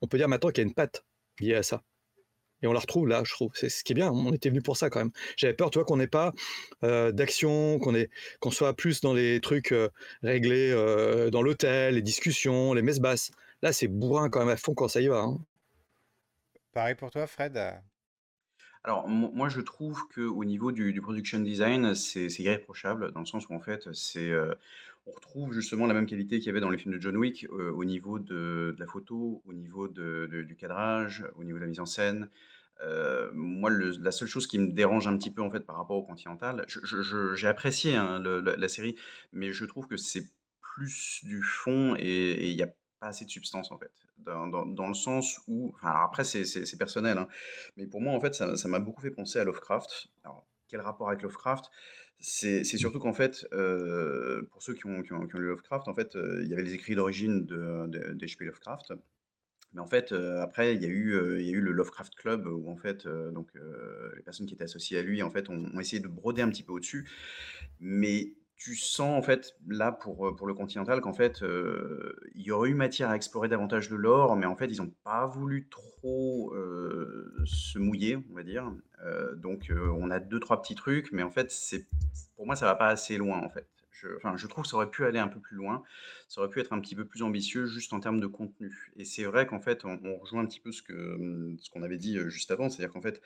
on 0.00 0.06
peut 0.06 0.18
dire 0.18 0.28
maintenant 0.28 0.50
qu'il 0.50 0.62
y 0.62 0.66
a 0.66 0.68
une 0.68 0.74
patte 0.74 1.04
liée 1.40 1.54
à 1.54 1.62
ça. 1.62 1.82
Et 2.62 2.66
on 2.66 2.72
la 2.72 2.80
retrouve 2.80 3.06
là, 3.08 3.22
je 3.24 3.32
trouve. 3.32 3.50
C'est 3.54 3.68
ce 3.68 3.84
qui 3.84 3.92
est 3.92 3.94
bien. 3.94 4.10
On 4.10 4.32
était 4.32 4.48
venu 4.48 4.62
pour 4.62 4.76
ça 4.76 4.90
quand 4.90 5.00
même. 5.00 5.10
J'avais 5.36 5.54
peur, 5.54 5.70
tu 5.70 5.78
vois, 5.78 5.84
qu'on 5.84 5.96
n'ait 5.96 6.06
pas 6.06 6.32
euh, 6.84 7.12
d'action, 7.12 7.78
qu'on 7.78 7.94
qu'on 8.40 8.50
soit 8.50 8.74
plus 8.74 9.00
dans 9.00 9.12
les 9.12 9.40
trucs 9.40 9.72
euh, 9.72 9.90
réglés 10.22 10.70
euh, 10.72 11.30
dans 11.30 11.42
l'hôtel, 11.42 11.94
les 11.94 12.02
discussions, 12.02 12.72
les 12.72 12.82
messes 12.82 13.00
basses. 13.00 13.30
Là, 13.62 13.72
c'est 13.72 13.88
bourrin 13.88 14.30
quand 14.30 14.40
même 14.40 14.48
à 14.48 14.56
fond 14.56 14.74
quand 14.74 14.88
ça 14.88 15.00
y 15.00 15.08
va. 15.08 15.20
Hein. 15.20 15.38
Pareil 16.72 16.94
pour 16.94 17.10
toi, 17.10 17.26
Fred. 17.26 17.58
Alors, 18.84 19.08
moi, 19.08 19.48
je 19.48 19.60
trouve 19.60 20.00
qu'au 20.14 20.44
niveau 20.44 20.70
du, 20.70 21.00
production 21.00 21.40
design, 21.40 21.94
c'est 21.94 22.28
irréprochable, 22.38 23.10
dans 23.12 23.20
le 23.20 23.26
sens 23.26 23.48
où, 23.48 23.54
en 23.54 23.60
fait, 23.60 23.92
c'est, 23.92 24.30
on 25.06 25.12
retrouve 25.12 25.52
justement 25.52 25.86
la 25.86 25.94
même 25.94 26.06
qualité 26.06 26.38
qu'il 26.38 26.46
y 26.46 26.50
avait 26.50 26.60
dans 26.60 26.70
les 26.70 26.78
films 26.78 26.94
de 26.94 27.00
John 27.00 27.16
Wick, 27.16 27.46
au 27.50 27.84
niveau 27.84 28.18
de, 28.18 28.74
la 28.78 28.86
photo, 28.86 29.42
au 29.46 29.52
niveau 29.52 29.88
du 29.88 30.56
cadrage, 30.56 31.24
au 31.36 31.44
niveau 31.44 31.58
de 31.58 31.62
la 31.62 31.68
mise 31.68 31.80
en 31.80 31.86
scène. 31.86 32.28
moi, 33.32 33.70
la 33.70 34.10
seule 34.10 34.28
chose 34.28 34.46
qui 34.46 34.58
me 34.58 34.72
dérange 34.72 35.06
un 35.06 35.16
petit 35.16 35.30
peu, 35.30 35.42
en 35.42 35.50
fait, 35.50 35.60
par 35.60 35.76
rapport 35.76 35.96
au 35.96 36.02
Continental, 36.02 36.66
j'ai 37.34 37.46
apprécié 37.46 37.94
hein, 37.94 38.20
la, 38.20 38.68
série, 38.68 38.96
mais 39.32 39.52
je 39.52 39.64
trouve 39.64 39.86
que 39.86 39.96
c'est 39.96 40.26
plus 40.60 41.20
du 41.22 41.42
fond 41.42 41.94
et 41.98 42.50
il 42.50 42.56
n'y 42.56 42.62
a 42.62 42.68
pas 43.00 43.08
assez 43.08 43.24
de 43.24 43.30
substance, 43.30 43.70
en 43.70 43.78
fait 43.78 43.92
dans, 44.18 44.88
le 44.88 44.94
sens 44.94 45.40
où, 45.46 45.74
après 45.82 46.24
c'est 46.24 46.78
personnel, 46.78 47.18
hein, 47.18 47.28
mais 47.76 47.86
pour 47.86 48.00
moi 48.00 48.12
en 48.12 48.20
fait 48.20 48.34
ça 48.34 48.68
m'a 48.68 48.78
beaucoup 48.78 49.02
fait 49.02 49.10
penser 49.10 49.38
à 49.38 49.44
Lovecraft. 49.44 50.08
Quel 50.68 50.80
rapport 50.80 51.08
avec 51.08 51.22
Lovecraft? 51.22 51.70
C'est 52.18 52.64
surtout 52.64 52.98
qu'en 52.98 53.12
fait, 53.12 53.46
euh, 53.52 54.42
pour 54.50 54.62
ceux 54.62 54.74
qui 54.74 54.86
ont, 54.86 55.00
lu 55.00 55.46
Lovecraft, 55.46 55.86
en 55.88 55.94
fait, 55.94 56.16
euh, 56.16 56.40
il 56.42 56.48
y 56.48 56.54
avait 56.54 56.62
les 56.62 56.74
écrits 56.74 56.94
d'origine 56.94 57.44
d'H.P. 57.44 58.46
Lovecraft. 58.46 58.94
Mais 59.74 59.80
en 59.80 59.86
fait, 59.86 60.12
euh, 60.12 60.40
après, 60.40 60.74
il 60.74 60.82
y, 60.82 60.86
a 60.86 60.88
eu, 60.88 61.38
il 61.38 61.46
y 61.46 61.50
a 61.50 61.52
eu 61.52 61.60
le 61.60 61.72
Lovecraft 61.72 62.14
Club 62.14 62.46
où 62.46 62.70
en 62.70 62.76
fait, 62.76 63.06
donc, 63.06 63.50
les 64.16 64.22
personnes 64.22 64.46
qui 64.46 64.54
étaient 64.54 64.64
associées 64.64 64.98
à 64.98 65.02
lui, 65.02 65.22
en 65.22 65.30
fait, 65.30 65.50
ont, 65.50 65.70
ont 65.74 65.80
essayé 65.80 66.00
de 66.00 66.08
broder 66.08 66.42
un 66.42 66.48
petit 66.48 66.62
peu 66.62 66.72
au-dessus. 66.72 67.08
Mais 67.80 68.32
tu 68.56 68.74
sens 68.74 69.16
en 69.18 69.22
fait 69.22 69.54
là 69.68 69.92
pour, 69.92 70.34
pour 70.34 70.46
le 70.46 70.54
Continental 70.54 71.00
qu'en 71.00 71.12
fait 71.12 71.42
il 72.34 72.42
y 72.42 72.50
aurait 72.50 72.70
eu 72.70 72.74
matière 72.74 73.10
à 73.10 73.16
explorer 73.16 73.48
davantage 73.48 73.88
de 73.88 73.96
l'or, 73.96 74.36
mais 74.36 74.46
en 74.46 74.56
fait 74.56 74.66
ils 74.66 74.78
n'ont 74.78 74.92
pas 75.04 75.26
voulu 75.26 75.68
trop 75.68 76.54
se 77.44 77.78
mouiller, 77.78 78.18
on 78.30 78.34
va 78.34 78.42
dire. 78.42 78.72
donc 79.36 79.70
on 79.70 80.10
a 80.10 80.20
deux 80.20 80.40
trois 80.40 80.62
petits 80.62 80.74
trucs, 80.74 81.12
mais 81.12 81.22
en 81.22 81.30
fait 81.30 81.50
c'est 81.50 81.86
pour 82.36 82.46
moi 82.46 82.56
ça 82.56 82.66
va 82.66 82.74
pas 82.74 82.88
assez 82.88 83.18
loin 83.18 83.40
en 83.42 83.50
fait. 83.50 83.66
Je, 84.00 84.08
enfin, 84.16 84.36
je 84.36 84.46
trouve 84.46 84.64
que 84.64 84.68
ça 84.68 84.76
aurait 84.76 84.90
pu 84.90 85.06
aller 85.06 85.18
un 85.18 85.28
peu 85.28 85.40
plus 85.40 85.56
loin, 85.56 85.82
ça 86.28 86.40
aurait 86.40 86.50
pu 86.50 86.60
être 86.60 86.72
un 86.72 86.80
petit 86.80 86.94
peu 86.94 87.06
plus 87.06 87.22
ambitieux 87.22 87.66
juste 87.66 87.94
en 87.94 88.00
termes 88.00 88.20
de 88.20 88.26
contenu. 88.26 88.92
Et 88.96 89.04
c'est 89.04 89.24
vrai 89.24 89.46
qu'en 89.46 89.60
fait 89.60 89.84
on, 89.84 89.98
on, 90.04 90.16
rejoint 90.16 90.42
un 90.42 90.46
petit 90.46 90.60
peu 90.60 90.70
ce 90.70 90.82
que 90.82 91.54
ce 91.58 91.70
qu'on 91.70 91.82
avait 91.82 91.96
dit 91.96 92.18
juste 92.28 92.50
avant, 92.50 92.68
c'est-à-dire 92.68 92.92
qu'en 92.92 93.00
fait 93.00 93.22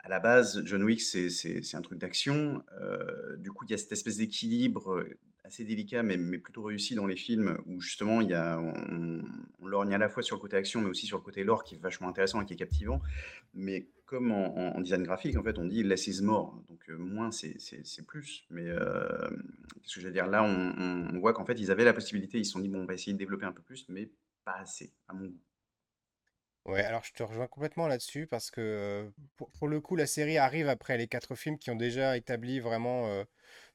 à 0.00 0.08
la 0.08 0.20
base, 0.20 0.62
John 0.64 0.82
Wick, 0.82 1.00
c'est 1.00 1.74
un 1.74 1.82
truc 1.82 1.98
d'action. 1.98 2.62
Euh, 2.80 3.36
du 3.36 3.50
coup, 3.50 3.64
il 3.64 3.70
y 3.70 3.74
a 3.74 3.78
cette 3.78 3.92
espèce 3.92 4.16
d'équilibre 4.16 4.94
euh, 4.94 5.18
assez 5.44 5.64
délicat, 5.64 6.02
mais, 6.02 6.16
plutôt 6.38 6.62
réussi 6.62 6.94
dans 6.94 7.06
les 7.06 7.16
films, 7.16 7.58
où 7.66 7.80
justement, 7.80 8.20
il 8.20 8.28
y 8.28 8.34
a, 8.34 8.58
on, 8.58 9.22
on, 9.60 9.66
lorgne 9.66 9.92
à 9.94 9.98
la 9.98 10.08
fois 10.08 10.22
sur 10.22 10.36
le 10.36 10.40
côté 10.40 10.56
action, 10.56 10.80
mais 10.80 10.88
aussi 10.88 11.06
sur 11.06 11.18
le 11.18 11.22
côté 11.22 11.44
lore, 11.44 11.64
qui 11.64 11.74
est 11.74 11.78
vachement 11.78 12.08
intéressant 12.08 12.40
et 12.40 12.46
qui 12.46 12.54
est 12.54 12.56
captivant. 12.56 13.02
Mais 13.54 13.88
comme 14.06 14.32
en, 14.32 14.80
design 14.80 15.02
graphique, 15.02 15.36
en 15.36 15.42
fait, 15.42 15.58
on 15.58 15.66
dit 15.66 15.82
less 15.82 16.06
is 16.06 16.22
more. 16.22 16.62
Donc, 16.68 16.88
euh, 16.88 16.96
moins, 16.96 17.30
c'est 17.30 18.06
plus. 18.06 18.44
Mais 18.50 18.66
qu'est-ce 19.82 19.94
que 19.96 20.00
je 20.00 20.06
veux 20.06 20.12
dire? 20.12 20.26
Là, 20.26 20.44
on, 20.44 21.14
on 21.14 21.18
voit 21.18 21.34
qu'en 21.34 21.44
fait, 21.44 21.58
ils 21.60 21.70
avaient 21.70 21.84
la 21.84 21.92
possibilité, 21.92 22.38
ils 22.38 22.46
se 22.46 22.52
sont 22.52 22.60
dit, 22.60 22.68
bon, 22.68 22.82
on 22.82 22.86
va 22.86 22.94
essayer 22.94 23.12
de 23.12 23.18
développer 23.18 23.46
un 23.46 23.52
peu 23.52 23.62
plus, 23.62 23.84
mais 23.88 24.10
pas 24.44 24.56
assez, 24.60 24.92
à 25.08 25.12
mon 25.12 25.26
goût. 25.26 25.47
Ouais, 26.68 26.84
alors 26.84 27.02
je 27.02 27.14
te 27.14 27.22
rejoins 27.22 27.46
complètement 27.46 27.88
là-dessus 27.88 28.26
parce 28.26 28.50
que 28.50 29.10
pour, 29.58 29.68
le 29.68 29.80
coup, 29.80 29.96
la 29.96 30.06
série 30.06 30.36
arrive 30.36 30.68
après 30.68 30.98
les 30.98 31.08
quatre 31.08 31.34
films 31.34 31.58
qui 31.58 31.70
ont 31.70 31.76
déjà 31.76 32.18
établi 32.18 32.60
vraiment 32.60 33.24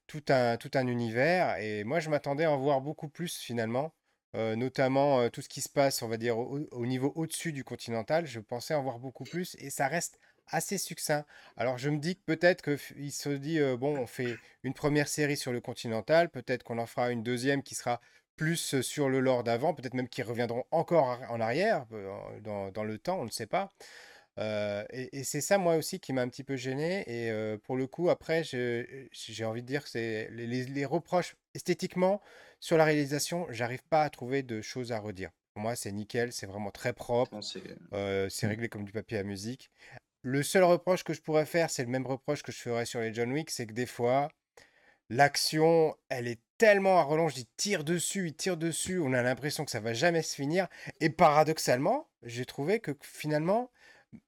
tout 0.05 0.23
un, 0.29 0.57
tout 0.57 0.69
un 0.75 0.85
univers. 0.85 1.57
Et 1.57 1.83
moi, 1.85 1.99
je 1.99 2.11
m'attendais 2.11 2.43
à 2.43 2.51
en 2.51 2.57
voir 2.57 2.81
beaucoup 2.81 3.09
plus 3.09 3.35
finalement, 3.35 3.95
notamment 4.35 5.27
tout 5.31 5.41
ce 5.41 5.49
qui 5.49 5.61
se 5.61 5.69
passe, 5.69 6.03
on 6.03 6.07
va 6.07 6.17
dire, 6.17 6.37
au, 6.37 6.85
niveau 6.85 7.11
au-dessus 7.15 7.51
du 7.51 7.63
Continental. 7.63 8.27
Je 8.27 8.39
pensais 8.39 8.75
en 8.75 8.83
voir 8.83 8.99
beaucoup 8.99 9.23
plus 9.23 9.55
et 9.57 9.71
ça 9.71 9.87
reste 9.87 10.19
assez 10.45 10.77
succinct. 10.77 11.25
Alors 11.57 11.79
je 11.79 11.89
me 11.89 11.97
dis 11.97 12.15
que 12.15 12.21
peut-être 12.25 12.61
qu'il 12.61 13.11
se 13.11 13.29
dit, 13.29 13.59
bon, 13.79 13.97
on 13.97 14.05
fait 14.05 14.37
une 14.61 14.75
première 14.75 15.07
série 15.07 15.37
sur 15.37 15.51
le 15.51 15.61
Continental, 15.61 16.29
peut-être 16.29 16.61
qu'on 16.61 16.77
en 16.77 16.85
fera 16.85 17.09
une 17.09 17.23
deuxième 17.23 17.63
qui 17.63 17.73
sera 17.73 18.01
plus 18.35 18.81
sur 18.81 19.09
le 19.09 19.19
lore 19.19 19.43
d'avant, 19.43 19.73
peut-être 19.73 19.93
même 19.93 20.09
qu'ils 20.09 20.23
reviendront 20.23 20.63
encore 20.71 21.19
en 21.29 21.39
arrière 21.39 21.85
dans, 22.43 22.71
dans 22.71 22.83
le 22.83 22.97
temps, 22.97 23.19
on 23.19 23.25
ne 23.25 23.29
sait 23.29 23.47
pas. 23.47 23.69
et, 24.37 25.23
c'est 25.23 25.41
ça, 25.41 25.57
moi 25.57 25.75
aussi, 25.75 25.99
qui 25.99 26.13
m'a 26.13 26.21
un 26.21 26.29
petit 26.29 26.43
peu 26.43 26.55
gêné. 26.55 27.03
Et 27.07 27.57
pour 27.59 27.75
le 27.75 27.87
coup, 27.87 28.09
après, 28.09 28.43
j'ai 28.43 29.45
envie 29.45 29.61
de 29.61 29.67
dire 29.67 29.83
que 29.83 29.89
c'est 29.89 30.29
les, 30.31 30.65
les, 30.65 30.85
reproches 30.85 31.35
esthétiquement 31.53 32.21
sur 32.59 32.77
la 32.77 32.85
réalisation, 32.85 33.45
j'arrive 33.49 33.83
pas 33.89 34.03
à 34.03 34.09
trouver 34.09 34.41
de 34.41 34.61
choses 34.61 34.93
à 34.93 34.99
redire. 34.99 35.31
Pour 35.53 35.63
moi, 35.63 35.75
c'est 35.75 35.91
nickel, 35.91 36.31
c'est 36.31 36.47
vraiment 36.47 36.71
très 36.71 36.93
propre. 36.93 37.39
C'est 37.41 37.59
mmh. 37.91 38.47
réglé 38.47 38.69
comme 38.69 38.85
du 38.85 38.91
papier 38.91 39.17
à 39.17 39.23
musique. 39.23 39.69
Le 40.21 40.41
seul 40.41 40.63
reproche 40.63 41.03
que 41.03 41.13
je 41.13 41.21
pourrais 41.21 41.45
faire, 41.45 41.69
c'est 41.69 41.83
le 41.83 41.89
même 41.89 42.07
reproche 42.07 42.41
que 42.41 42.53
je 42.53 42.57
ferais 42.57 42.85
sur 42.85 43.01
les 43.01 43.13
John 43.13 43.33
Wick, 43.33 43.51
c'est 43.51 43.67
que 43.67 43.73
des 43.73 43.85
fois, 43.85 44.29
L'action, 45.09 45.95
elle 46.09 46.27
est 46.27 46.39
tellement 46.57 46.97
à 46.97 47.03
relance, 47.03 47.37
il 47.37 47.45
tire 47.57 47.83
dessus, 47.83 48.27
il 48.27 48.35
tire 48.35 48.57
dessus, 48.57 48.99
on 48.99 49.13
a 49.13 49.21
l'impression 49.21 49.65
que 49.65 49.71
ça 49.71 49.79
va 49.79 49.93
jamais 49.93 50.21
se 50.21 50.35
finir. 50.35 50.67
Et 51.01 51.09
paradoxalement, 51.09 52.07
j'ai 52.23 52.45
trouvé 52.45 52.79
que 52.79 52.91
finalement, 53.01 53.69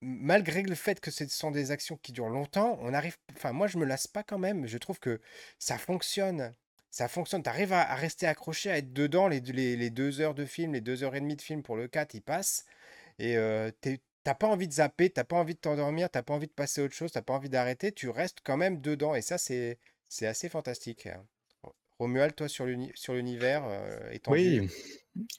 malgré 0.02 0.62
le 0.64 0.76
fait 0.76 1.00
que 1.00 1.12
ce 1.12 1.28
sont 1.28 1.52
des 1.52 1.72
actions 1.72 1.98
qui 1.98 2.12
durent 2.12 2.30
longtemps, 2.30 2.78
on 2.82 2.94
arrive. 2.94 3.18
Enfin, 3.36 3.52
moi, 3.52 3.68
je 3.68 3.78
me 3.78 3.86
lasse 3.86 4.08
pas 4.08 4.24
quand 4.24 4.38
même. 4.38 4.68
Je 4.68 4.78
trouve 4.78 5.00
que 5.00 5.22
ça 5.60 5.78
fonctionne. 5.78 6.54
Ça 6.92 7.08
fonctionne. 7.08 7.44
Tu 7.44 7.50
arrives 7.50 7.74
à, 7.74 7.96
rester 7.96 8.28
accroché, 8.28 8.72
à 8.72 8.78
être 8.78 8.94
dedans. 8.94 9.28
Les, 9.28 9.40
les, 9.42 9.90
deux 9.90 10.22
heures 10.22 10.36
de 10.36 10.46
film, 10.46 10.74
les 10.74 10.82
deux 10.82 11.04
heures 11.04 11.16
et 11.16 11.22
demie 11.22 11.36
de 11.36 11.42
film 11.42 11.64
pour 11.64 11.76
le 11.76 11.88
4, 11.88 12.14
ils 12.14 12.22
passent. 12.22 12.66
Et 13.20 13.38
euh, 13.38 13.72
t'as 14.24 14.36
pas 14.36 14.48
envie 14.48 14.68
de 14.68 14.74
zapper, 14.74 15.10
t'as 15.10 15.24
pas 15.24 15.36
envie 15.38 15.56
de 15.56 15.60
t'endormir, 15.60 16.10
t'as 16.10 16.24
pas 16.24 16.34
envie 16.34 16.48
de 16.48 16.54
passer 16.54 16.82
à 16.82 16.84
autre 16.86 16.96
chose, 16.96 17.12
t'as 17.12 17.22
pas 17.22 17.34
envie 17.34 17.50
d'arrêter. 17.50 17.92
Tu 17.92 18.10
restes 18.10 18.40
quand 18.44 18.58
même 18.58 18.82
dedans. 18.82 19.16
Et 19.16 19.22
ça, 19.22 19.38
c'est 19.38 19.80
c'est 20.16 20.28
assez 20.28 20.48
fantastique. 20.48 21.08
Hein. 21.08 21.26
Romuald, 22.00 22.36
toi, 22.36 22.48
sur 22.48 22.66
l'univers 22.66 23.66
euh, 23.68 24.18
Oui. 24.28 24.70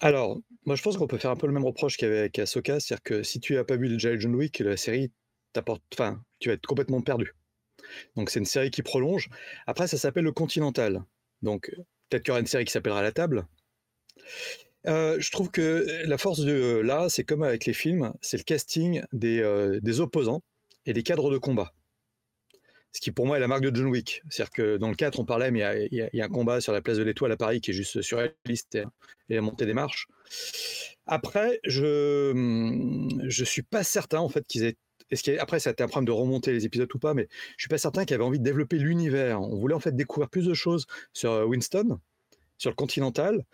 Alors, 0.01 0.39
moi, 0.67 0.77
je 0.77 0.83
pense 0.83 0.99
qu'on 0.99 1.07
peut 1.07 1.17
faire 1.17 1.31
un 1.31 1.37
peu 1.37 1.47
le 1.47 1.53
même 1.55 1.65
reproche 1.65 1.97
qu'avec 1.97 2.39
Ahsoka, 2.39 2.79
c'est-à-dire 2.79 3.03
que 3.03 3.23
si 3.23 3.41
tu 3.41 3.55
n'as 3.55 3.65
pas 3.65 3.77
vu 3.77 3.89
le 3.89 3.99
John 3.99 4.35
Wick, 4.35 4.59
la 4.59 4.77
série 4.77 5.13
t'apporte, 5.55 5.83
enfin, 5.95 6.23
tu 6.41 6.49
vas 6.51 6.55
être 6.55 6.67
complètement 6.67 7.01
perdu. 7.01 7.35
Donc, 8.17 8.29
c'est 8.29 8.39
une 8.39 8.47
série 8.47 8.71
qui 8.71 8.83
prolonge. 8.83 9.31
Après, 9.67 9.87
ça 9.87 9.97
s'appelle 9.97 10.25
le 10.25 10.33
Continental. 10.33 11.05
Donc, 11.41 11.71
peut-être 12.09 12.23
qu'il 12.25 12.31
y 12.31 12.33
aura 12.33 12.41
une 12.41 12.47
série 12.47 12.67
qui 12.67 12.73
s'appellera 12.73 13.03
La 13.03 13.13
Table. 13.13 13.47
Euh, 14.87 15.19
je 15.19 15.31
trouve 15.31 15.51
que 15.51 15.87
la 16.05 16.19
force 16.19 16.41
de 16.41 16.81
là, 16.85 17.09
c'est 17.09 17.25
comme 17.25 17.43
avec 17.43 17.65
les 17.65 17.73
films, 17.73 18.13
c'est 18.21 18.37
le 18.37 18.45
casting 18.45 19.03
des, 19.13 19.41
euh, 19.41 19.81
des 19.81 20.01
opposants 20.01 20.43
et 20.85 20.93
des 20.93 21.03
cadres 21.03 21.31
de 21.31 21.39
combat. 21.39 21.73
Ce 22.97 23.01
qui 23.03 23.11
pour 23.11 23.27
moi 23.27 23.37
est 23.37 23.41
la 23.41 23.47
marque 23.47 23.61
de 23.61 23.77
John 23.77 23.89
Wick. 23.89 24.23
C'est-à-dire 24.31 24.51
que 24.51 24.77
dans 24.79 24.89
le 24.89 24.95
4, 24.95 25.21
on 25.21 25.27
parlait, 25.27 25.51
mais 25.51 25.89
il 25.93 26.09
y, 26.15 26.21
a 26.23 26.25
un 26.25 26.29
combat 26.31 26.63
sur 26.63 26.73
la 26.73 26.81
place 26.81 26.97
de 26.97 27.03
l'Étoile 27.03 27.31
à 27.31 27.37
Paris 27.37 27.61
qui 27.61 27.73
est 27.73 27.75
juste 27.75 28.01
surréaliste 28.01 28.77
et, 28.77 28.87
la 29.29 29.43
montée 29.43 29.67
des 29.67 29.75
marches. 29.75 30.09
Après, 31.05 31.61
je 31.65 32.33
je 33.29 33.45
suis 33.45 33.61
pas 33.61 33.85
certain 33.85 34.21
en 34.21 34.31
fait 34.31 34.47
qu'ils 34.47 34.65
aient 34.65 34.79
est 35.11 35.39
après, 35.39 35.61
ça 35.61 35.69
a 35.69 35.73
été 35.75 35.83
un 35.83 35.89
problème 35.89 36.07
de 36.07 36.13
remonter 36.13 36.53
les 36.53 36.65
épisodes 36.65 36.89
ou 36.95 36.99
pas, 36.99 37.13
mais 37.13 37.29
je 37.59 37.65
suis 37.65 37.69
pas 37.69 37.77
certain 37.77 38.07
qu'ils 38.07 38.15
avaient 38.15 38.25
envie 38.25 38.39
de 38.39 38.45
développer 38.45 38.79
l'univers. 38.79 39.43
On 39.43 39.57
voulait 39.57 39.75
en 39.75 39.81
fait 39.81 39.95
découvrir 39.95 40.31
plus 40.31 40.47
de 40.47 40.55
choses 40.55 40.87
sur 41.13 41.33
euh, 41.33 41.45
Winston, 41.45 42.01
sur 42.57 42.71
le 42.71 42.77
Continental. 42.77 43.45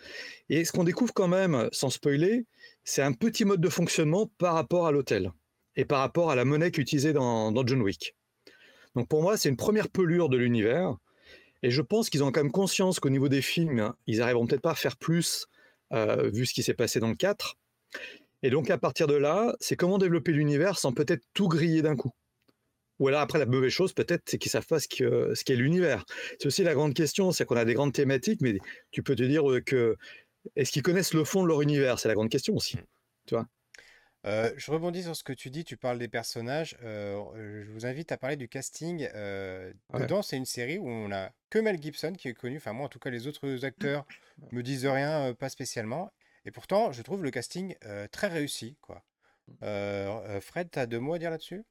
Et 0.50 0.64
ce 0.64 0.70
qu'on 0.70 0.84
découvre 0.84 1.12
quand 1.12 1.28
même, 1.28 1.68
sans 1.72 1.90
spoiler, 1.90 2.46
c'est 2.84 3.02
un 3.02 3.12
petit 3.12 3.44
mode 3.44 3.60
de 3.60 3.68
fonctionnement 3.68 4.30
par 4.38 4.54
rapport 4.54 4.86
à 4.86 4.92
l'hôtel 4.92 5.32
et 5.74 5.84
par 5.84 5.98
rapport 5.98 6.30
à 6.30 6.36
la 6.36 6.44
monnaie 6.44 6.70
qu'utilisait 6.70 7.12
dans, 7.12 7.50
dans 7.50 7.66
John 7.66 7.82
Wick. 7.82 8.14
Donc 8.94 9.08
pour 9.08 9.22
moi, 9.22 9.36
c'est 9.36 9.48
une 9.48 9.56
première 9.56 9.88
pelure 9.88 10.28
de 10.28 10.36
l'univers. 10.36 10.96
Et 11.62 11.70
je 11.70 11.82
pense 11.82 12.10
qu'ils 12.10 12.24
ont 12.24 12.32
quand 12.32 12.42
même 12.42 12.52
conscience 12.52 13.00
qu'au 13.00 13.10
niveau 13.10 13.28
des 13.28 13.42
films, 13.42 13.92
ils 14.06 14.18
n'arriveront 14.18 14.46
peut-être 14.46 14.62
pas 14.62 14.72
à 14.72 14.74
faire 14.74 14.96
plus, 14.96 15.46
euh, 15.92 16.28
vu 16.32 16.44
ce 16.46 16.54
qui 16.54 16.62
s'est 16.62 16.74
passé 16.74 16.98
dans 17.00 17.08
le 17.08 17.14
4. 17.14 17.56
Et 18.42 18.50
donc 18.50 18.70
à 18.70 18.78
partir 18.78 19.06
de 19.06 19.14
là, 19.14 19.54
c'est 19.60 19.76
comment 19.76 19.98
développer 19.98 20.32
l'univers 20.32 20.78
sans 20.78 20.92
peut-être 20.92 21.22
tout 21.34 21.48
griller 21.48 21.82
d'un 21.82 21.96
coup. 21.96 22.10
Ou 22.98 23.08
alors 23.08 23.20
après 23.20 23.38
la 23.38 23.46
mauvaise 23.46 23.72
chose 23.72 23.92
peut-être 23.92 24.22
c'est 24.26 24.38
qu'ils 24.38 24.50
savent 24.50 24.66
pas 24.66 24.78
ce 24.80 24.88
qu'est 24.88 25.56
l'univers. 25.56 26.04
C'est 26.38 26.46
aussi 26.46 26.64
la 26.64 26.74
grande 26.74 26.94
question, 26.94 27.32
c'est 27.32 27.44
qu'on 27.44 27.56
a 27.56 27.64
des 27.64 27.74
grandes 27.74 27.92
thématiques, 27.92 28.40
mais 28.40 28.58
tu 28.90 29.02
peux 29.02 29.14
te 29.14 29.22
dire 29.22 29.44
que 29.64 29.96
est-ce 30.56 30.72
qu'ils 30.72 30.82
connaissent 30.82 31.14
le 31.14 31.24
fond 31.24 31.42
de 31.42 31.48
leur 31.48 31.62
univers? 31.62 31.98
C'est 31.98 32.08
la 32.08 32.14
grande 32.14 32.30
question 32.30 32.54
aussi. 32.54 32.76
Tu 33.26 33.34
vois 33.34 33.46
euh, 34.24 34.52
je 34.56 34.70
rebondis 34.70 35.02
sur 35.02 35.16
ce 35.16 35.24
que 35.24 35.32
tu 35.32 35.50
dis, 35.50 35.64
tu 35.64 35.76
parles 35.76 35.98
des 35.98 36.08
personnages. 36.08 36.76
Euh, 36.82 37.62
je 37.64 37.70
vous 37.70 37.86
invite 37.86 38.12
à 38.12 38.16
parler 38.16 38.36
du 38.36 38.48
casting. 38.48 39.08
Euh, 39.14 39.72
dedans, 39.94 40.22
c'est 40.22 40.36
une 40.36 40.46
série 40.46 40.78
où 40.78 40.88
on 40.88 41.10
a 41.10 41.30
que 41.50 41.58
Mel 41.58 41.82
Gibson 41.82 42.12
qui 42.12 42.28
est 42.28 42.34
connu. 42.34 42.56
Enfin, 42.58 42.72
moi, 42.72 42.86
en 42.86 42.88
tout 42.88 42.98
cas, 42.98 43.10
les 43.10 43.26
autres 43.26 43.64
acteurs 43.64 44.06
me 44.52 44.62
disent 44.62 44.86
rien, 44.86 45.34
pas 45.34 45.48
spécialement. 45.48 46.12
Et 46.44 46.50
pourtant, 46.50 46.92
je 46.92 47.02
trouve 47.02 47.22
le 47.22 47.30
casting 47.30 47.74
très 48.10 48.28
réussi, 48.28 48.76
quoi. 48.80 49.04
Mmh. 49.48 50.40
Fred, 50.40 50.70
tu 50.70 50.78
as 50.78 50.86
deux 50.86 51.00
mots 51.00 51.14
à 51.14 51.18
dire 51.18 51.30
là-dessus? 51.30 51.64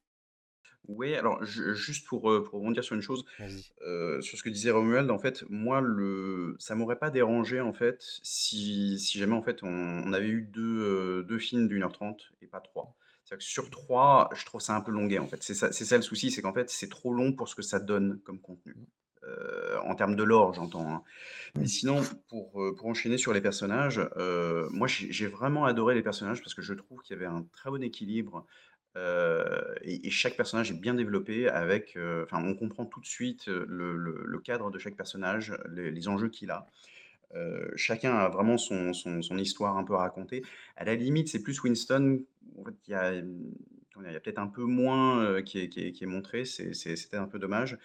Oui, 0.88 1.14
alors 1.14 1.44
juste 1.44 2.06
pour, 2.08 2.22
pour 2.22 2.54
rebondir 2.58 2.82
sur 2.82 2.96
une 2.96 3.02
chose, 3.02 3.24
sur 3.38 4.38
ce 4.38 4.42
que 4.42 4.48
disait 4.48 4.72
Romuald, 4.72 5.10
en 5.10 5.18
fait, 5.18 5.44
moi, 5.48 5.80
le, 5.80 6.56
ça 6.58 6.74
m'aurait 6.74 6.98
pas 6.98 7.10
dérangé, 7.10 7.60
en 7.60 7.72
fait, 7.72 7.98
si, 8.22 8.98
si 8.98 9.18
jamais, 9.18 9.34
en 9.34 9.42
fait, 9.42 9.62
on, 9.62 10.12
avait 10.12 10.28
eu 10.28 10.42
deux, 10.42 11.22
deux 11.22 11.38
films 11.38 11.68
d'une 11.68 11.84
heure 11.84 11.92
trente 11.92 12.32
et 12.42 12.46
pas 12.46 12.60
trois. 12.60 12.96
C'est-à-dire 13.24 13.46
que 13.46 13.50
sur 13.50 13.70
trois, 13.70 14.28
je 14.34 14.44
trouve 14.44 14.60
ça 14.60 14.74
un 14.74 14.80
peu 14.80 14.90
longué, 14.90 15.20
en 15.20 15.28
fait. 15.28 15.42
C'est 15.42 15.54
ça, 15.54 15.70
c'est 15.70 15.84
ça 15.84 15.96
le 15.96 16.02
souci, 16.02 16.30
c'est 16.32 16.42
qu'en 16.42 16.52
fait, 16.52 16.68
c'est 16.68 16.88
trop 16.88 17.14
long 17.14 17.32
pour 17.32 17.48
ce 17.48 17.54
que 17.54 17.62
ça 17.62 17.78
donne 17.78 18.18
comme 18.24 18.40
contenu. 18.40 18.74
Mmh. 18.74 18.86
Euh, 19.24 19.78
en 19.84 19.94
termes 19.94 20.16
de 20.16 20.22
lore, 20.24 20.54
j'entends. 20.54 20.88
Hein. 20.88 21.02
Mais 21.54 21.66
sinon, 21.66 22.02
pour, 22.28 22.60
euh, 22.60 22.74
pour 22.74 22.86
enchaîner 22.86 23.18
sur 23.18 23.32
les 23.32 23.40
personnages, 23.40 24.00
euh, 24.16 24.68
moi 24.70 24.88
j'ai 24.88 25.26
vraiment 25.28 25.64
adoré 25.64 25.94
les 25.94 26.02
personnages 26.02 26.40
parce 26.40 26.54
que 26.54 26.62
je 26.62 26.74
trouve 26.74 27.00
qu'il 27.02 27.14
y 27.14 27.18
avait 27.18 27.26
un 27.26 27.44
très 27.52 27.70
bon 27.70 27.82
équilibre 27.82 28.46
et, 28.96 30.10
chaque 30.10 30.36
personnage 30.36 30.70
est 30.70 30.80
bien 30.80 30.94
développé 30.94 31.48
avec. 31.48 31.98
Enfin, 32.24 32.42
on 32.44 32.54
comprend 32.54 32.84
tout 32.86 33.00
de 33.00 33.06
suite 33.06 33.46
le, 33.46 33.96
le, 33.96 34.38
cadre 34.38 34.70
de 34.70 34.78
chaque 34.78 34.96
personnage, 34.96 35.54
les, 35.70 36.08
enjeux 36.08 36.28
qu'il 36.28 36.50
a. 36.50 36.66
chacun 37.76 38.14
a 38.14 38.28
vraiment 38.28 38.58
son, 38.58 38.92
histoire 39.38 39.76
un 39.76 39.84
peu 39.84 39.94
à 39.94 39.98
raconter. 39.98 40.42
À 40.76 40.84
la 40.84 40.94
limite, 40.94 41.28
c'est 41.28 41.42
plus 41.42 41.62
Winston. 41.62 42.20
En 42.58 42.64
il 42.86 42.90
y 42.90 42.94
a, 42.94 43.06
a 43.08 44.20
peut-être 44.20 44.38
un 44.38 44.48
peu 44.48 44.64
moins 44.64 45.42
qui, 45.42 45.58
est, 45.58 46.06
montré. 46.06 46.44
C'était 46.44 47.16
un 47.16 47.28
peu 47.28 47.38
dommage. 47.38 47.78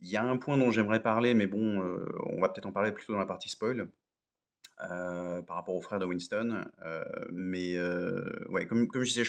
Il 0.00 0.08
y 0.08 0.16
a 0.16 0.22
un 0.22 0.36
point 0.36 0.56
dont 0.56 0.70
j'aimerais 0.70 1.02
parler, 1.02 1.34
mais 1.34 1.46
bon, 1.46 1.82
euh, 1.82 2.06
on 2.26 2.40
va 2.40 2.48
peut-être 2.48 2.66
en 2.66 2.72
parler 2.72 2.92
plutôt 2.92 3.14
dans 3.14 3.18
la 3.18 3.26
partie 3.26 3.48
spoil, 3.48 3.88
euh, 4.90 5.42
par 5.42 5.56
rapport 5.56 5.74
au 5.74 5.80
frère 5.80 5.98
de 5.98 6.04
Winston. 6.04 6.64
Euh, 6.84 7.04
mais 7.32 7.76
ouais, 8.48 8.66
comme, 8.66 8.88
je 8.92 9.00
disais, 9.00 9.24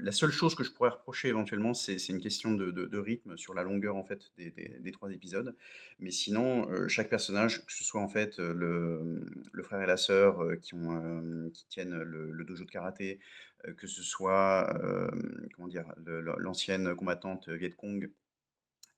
la 0.00 0.12
seule 0.12 0.32
chose 0.32 0.54
que 0.54 0.64
je 0.64 0.72
pourrais 0.72 0.90
reprocher 0.90 1.28
éventuellement, 1.28 1.72
c'est 1.74 1.96
une 2.08 2.20
question 2.20 2.52
de, 2.52 2.98
rythme 2.98 3.36
sur 3.36 3.54
la 3.54 3.62
longueur 3.62 3.96
en 3.96 4.04
fait 4.04 4.32
des, 4.36 4.92
trois 4.92 5.10
épisodes. 5.12 5.54
Mais 5.98 6.10
sinon, 6.10 6.68
chaque 6.88 7.08
personnage, 7.08 7.64
que 7.64 7.72
ce 7.72 7.84
soit 7.84 8.00
en 8.00 8.08
fait 8.08 8.38
le, 8.38 9.22
frère 9.62 9.82
et 9.82 9.86
la 9.86 9.96
sœur 9.96 10.44
qui, 10.60 10.74
tiennent 11.68 12.02
le, 12.02 12.44
dojo 12.44 12.64
de 12.64 12.70
karaté, 12.70 13.20
que 13.76 13.86
ce 13.86 14.02
soit 14.02 14.74
comment 15.54 15.68
l'ancienne 16.38 16.94
combattante 16.96 17.48
Viet 17.48 17.70
Cong 17.76 18.10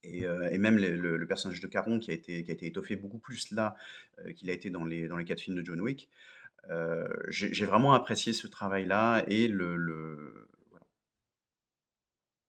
et, 0.05 0.59
même 0.59 0.77
le, 0.79 1.27
personnage 1.27 1.61
de 1.61 1.67
Caron 1.67 1.99
qui 1.99 2.11
a 2.11 2.15
été, 2.15 2.45
qui 2.45 2.51
a 2.51 2.55
été 2.55 2.67
étoffé 2.67 2.97
beaucoup 2.97 3.19
plus 3.19 3.51
là 3.53 3.77
qu'il 4.37 4.51
a 4.51 4.53
été 4.53 4.71
dans 4.71 4.85
les, 4.85 5.09
dans 5.09 5.17
les 5.17 5.25
quatre 5.25 5.41
films 5.41 5.57
de 5.57 5.65
John 5.65 5.81
Wick. 5.81 6.09
J'ai 7.29 7.67
vraiment 7.67 7.93
apprécié 7.93 8.33
ce 8.33 8.47
travail-là 8.47 9.25
et 9.29 9.49
le, 9.49 9.77
le 9.77 10.49
voilà. 10.71 10.87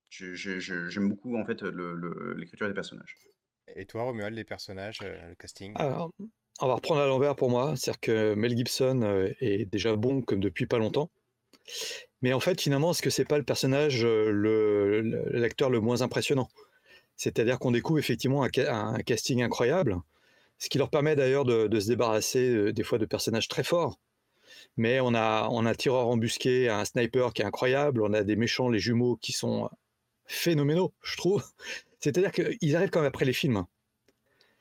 J'aime 0.10 1.10
beaucoup 1.10 1.38
en 1.38 1.46
fait 1.46 1.62
l'écriture 1.62 2.68
des 2.68 2.74
personnages. 2.74 3.18
Et 3.76 3.86
toi, 3.86 4.04
Romuald, 4.04 4.36
les 4.36 4.44
personnages, 4.44 5.00
le 5.02 5.36
casting? 5.36 5.74
Alors, 5.76 6.12
on 6.60 6.68
va 6.68 6.76
reprendre 6.76 7.02
à 7.02 7.08
l'envers 7.08 7.36
pour 7.36 7.50
moi. 7.50 7.76
C'est-à-dire 7.76 8.00
que 8.02 8.34
Mel 8.36 8.56
Gibson 8.56 9.32
est 9.40 9.66
déjà 9.72 9.96
bon 9.96 10.22
comme 10.22 10.40
depuis 10.40 10.66
pas 10.66 10.78
longtemps. 10.78 11.10
Mais 12.22 12.34
en 12.34 12.40
fait, 12.40 12.60
finalement, 12.60 12.92
est-ce 12.92 13.02
que 13.02 13.10
c'est 13.10 13.26
pas 13.26 13.38
le 13.38 13.44
personnage, 13.44 14.06
l'acteur 14.06 15.70
le 15.70 15.80
moins 15.80 16.02
impressionnant? 16.02 16.50
C'est-à-dire 17.16 17.60
qu'on 17.60 17.72
découvre 17.72 18.00
effectivement 18.00 18.44
un, 18.44 19.00
casting 19.00 19.42
incroyable, 19.44 19.98
ce 20.58 20.70
qui 20.70 20.78
leur 20.78 20.90
permet 20.90 21.16
d'ailleurs 21.16 21.46
de, 21.46 21.80
se 21.80 21.88
débarrasser 21.88 22.50
euh, 22.50 22.74
des 22.74 22.84
fois 22.84 22.98
de 22.98 23.06
personnages 23.06 23.48
très 23.48 23.64
forts. 23.64 24.00
Mais 24.78 25.00
on 25.00 25.14
a, 25.14 25.48
un 25.50 25.74
tireur 25.76 26.08
embusqué, 26.08 26.70
un 26.70 26.86
sniper 26.86 27.34
qui 27.34 27.42
est 27.42 27.46
incroyable, 27.46 28.02
on 28.02 28.14
a 28.14 28.24
des 28.24 28.36
méchants, 28.36 28.70
les 28.70 28.80
jumeaux 28.80 29.18
qui 29.18 29.32
sont 29.32 29.70
phénoménaux, 30.26 30.94
je 31.04 31.18
trouve. 31.18 31.44
C'est-à-dire 32.00 32.32
qu'ils 32.32 32.76
arrivent 32.76 32.90
quand 32.90 33.02
même 33.02 33.08
après 33.08 33.26
les 33.26 33.34
films. 33.34 33.66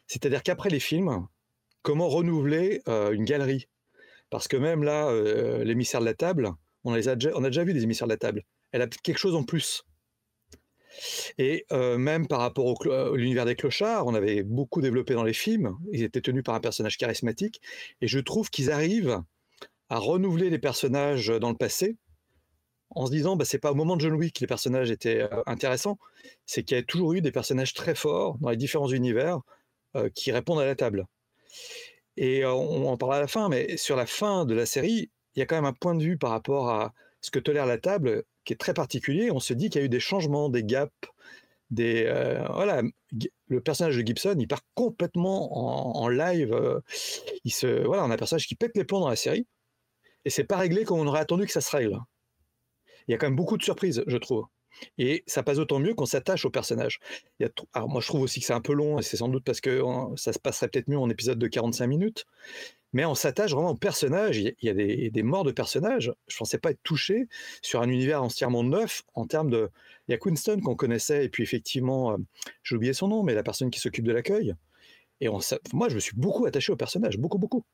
C'est-à-dire 0.06 0.42
qu'après 0.42 0.68
les 0.68 0.80
films, 0.80 1.26
comment 1.82 2.08
renouveler 2.08 2.82
euh, 2.88 3.12
une 3.12 3.24
galerie? 3.24 3.68
Parce 4.30 4.48
que 4.48 4.56
même 4.56 4.82
là, 4.82 5.08
euh, 5.08 5.64
l'émissaire 5.64 6.00
de 6.00 6.04
la 6.04 6.14
table, 6.14 6.52
on, 6.84 6.92
a 6.92 6.96
déjà, 6.96 7.30
on 7.34 7.44
a 7.44 7.48
déjà 7.48 7.64
vu 7.64 7.72
des 7.72 7.82
émissaires 7.82 8.06
de 8.06 8.12
la 8.12 8.18
table. 8.18 8.44
Elle 8.72 8.82
a 8.82 8.86
quelque 8.86 9.18
chose 9.18 9.34
en 9.34 9.42
plus. 9.42 9.84
Et 11.38 11.66
même 11.70 12.26
par 12.26 12.40
rapport 12.40 12.74
à 12.86 13.16
l'univers 13.16 13.44
des 13.44 13.56
clochards, 13.56 14.06
on 14.06 14.14
avait 14.14 14.42
beaucoup 14.42 14.80
développé 14.80 15.14
dans 15.14 15.24
les 15.24 15.32
films. 15.32 15.76
Ils 15.92 16.02
étaient 16.02 16.20
tenus 16.20 16.44
par 16.44 16.54
un 16.54 16.60
personnage 16.60 16.98
charismatique. 16.98 17.60
Et 18.00 18.08
je 18.08 18.18
trouve 18.18 18.50
qu'ils 18.50 18.70
arrivent 18.70 19.22
à 19.88 19.98
renouveler 19.98 20.50
les 20.50 20.58
personnages 20.58 21.28
dans 21.28 21.50
le 21.50 21.56
passé 21.56 21.96
en 22.94 23.06
se 23.06 23.10
disant 23.10 23.36
bah, 23.36 23.44
c'est 23.44 23.58
pas 23.58 23.72
au 23.72 23.74
moment 23.74 23.96
de 23.96 24.02
John 24.02 24.14
Wick 24.14 24.36
que 24.36 24.40
les 24.40 24.46
personnages 24.46 24.90
étaient 24.90 25.26
intéressants, 25.46 25.98
c'est 26.46 26.62
qu'il 26.62 26.76
y 26.76 26.80
a 26.80 26.82
toujours 26.82 27.14
eu 27.14 27.20
des 27.20 27.32
personnages 27.32 27.72
très 27.72 27.94
forts 27.94 28.36
dans 28.40 28.50
les 28.50 28.56
différents 28.56 28.88
univers 28.88 29.40
qui 30.14 30.32
répondent 30.32 30.60
à 30.60 30.66
la 30.66 30.74
table. 30.74 31.06
Et 32.16 32.44
on 32.44 32.88
en 32.88 32.96
parlera 32.96 33.18
à 33.18 33.20
la 33.20 33.28
fin, 33.28 33.48
mais 33.48 33.76
sur 33.76 33.96
la 33.96 34.06
fin 34.06 34.44
de 34.44 34.54
la 34.54 34.66
série, 34.66 35.10
il 35.34 35.38
y 35.40 35.42
a 35.42 35.46
quand 35.46 35.56
même 35.56 35.64
un 35.64 35.72
point 35.72 35.94
de 35.94 36.02
vue 36.02 36.18
par 36.18 36.30
rapport 36.30 36.68
à 36.68 36.92
ce 37.20 37.30
que 37.30 37.38
tolère 37.38 37.66
la 37.66 37.78
table 37.78 38.24
qui 38.44 38.52
est 38.52 38.56
très 38.56 38.74
particulier. 38.74 39.30
On 39.30 39.40
se 39.40 39.54
dit 39.54 39.70
qu'il 39.70 39.80
y 39.80 39.82
a 39.82 39.86
eu 39.86 39.90
des 39.90 40.00
changements, 40.00 40.48
des 40.48 40.64
gaps, 40.64 40.92
des 41.70 42.04
euh, 42.06 42.44
voilà. 42.52 42.82
Le 43.48 43.60
personnage 43.60 43.96
de 43.96 44.06
Gibson, 44.06 44.36
il 44.38 44.48
part 44.48 44.62
complètement 44.74 45.96
en, 45.98 46.08
live. 46.08 46.52
Euh, 46.52 46.80
il 47.44 47.52
se 47.52 47.84
voilà, 47.84 48.04
on 48.04 48.10
a 48.10 48.14
un 48.14 48.16
personnage 48.16 48.46
qui 48.46 48.54
pète 48.54 48.76
les 48.76 48.84
plombs 48.84 49.00
dans 49.00 49.08
la 49.08 49.16
série, 49.16 49.46
et 50.24 50.30
c'est 50.30 50.44
pas 50.44 50.56
réglé 50.56 50.84
comme 50.84 51.00
on 51.00 51.06
aurait 51.06 51.20
attendu 51.20 51.46
que 51.46 51.52
ça 51.52 51.60
se 51.60 51.70
règle. 51.74 51.98
Il 53.08 53.12
y 53.12 53.14
a 53.14 53.18
quand 53.18 53.26
même 53.26 53.36
beaucoup 53.36 53.56
de 53.56 53.62
surprises, 53.62 54.04
je 54.06 54.16
trouve. 54.16 54.46
Et 54.96 55.22
ça 55.26 55.42
passe 55.42 55.58
autant 55.58 55.78
mieux 55.78 55.94
qu'on 55.94 56.06
s'attache 56.06 56.46
au 56.46 56.50
personnage. 56.50 56.98
Il 57.38 57.42
y 57.42 57.46
a 57.46 57.50
Alors 57.74 57.88
moi, 57.88 58.00
je 58.00 58.06
trouve 58.06 58.22
aussi 58.22 58.40
que 58.40 58.46
c'est 58.46 58.52
un 58.54 58.60
peu 58.60 58.72
long, 58.72 58.98
et 58.98 59.02
c'est 59.02 59.18
sans 59.18 59.28
doute 59.28 59.44
parce 59.44 59.60
que 59.60 59.82
ça 60.16 60.32
se 60.32 60.38
passerait 60.38 60.68
peut-être 60.68 60.88
mieux 60.88 60.98
en 60.98 61.10
épisode 61.10 61.38
de 61.38 61.46
45 61.46 61.86
minutes 61.86 62.24
mais 62.92 63.04
on 63.04 63.14
s'attache 63.14 63.52
vraiment 63.52 63.70
au 63.70 63.76
personnage. 63.76 64.38
Il 64.38 64.54
y 64.62 64.68
a 64.68 64.74
des, 64.74 65.22
morts 65.22 65.44
de 65.44 65.52
personnages. 65.52 66.12
Je 66.28 66.36
pensais 66.36 66.58
pas 66.58 66.70
être 66.70 66.82
touché 66.82 67.28
sur 67.62 67.80
un 67.80 67.88
univers 67.88 68.22
entièrement 68.22 68.62
neuf 68.62 69.02
en 69.14 69.26
termes 69.26 69.50
de. 69.50 69.70
Il 70.08 70.12
y 70.12 70.14
a 70.14 70.18
Quinston 70.18 70.60
qu'on 70.60 70.76
connaissait, 70.76 71.24
et 71.24 71.28
puis 71.28 71.42
effectivement, 71.42 72.12
euh, 72.12 72.16
j'ai 72.62 72.76
oublié 72.76 72.92
son 72.92 73.08
nom, 73.08 73.22
mais 73.22 73.34
la 73.34 73.42
personne 73.42 73.70
qui 73.70 73.80
s'occupe 73.80 74.04
de 74.04 74.12
l'accueil. 74.12 74.54
Et 75.20 75.28
moi, 75.28 75.88
je 75.88 75.94
me 75.94 76.00
suis 76.00 76.16
beaucoup 76.16 76.46
attaché 76.46 76.72
au 76.72 76.76
personnage, 76.76 77.16
beaucoup, 77.16 77.38
beaucoup. 77.38 77.64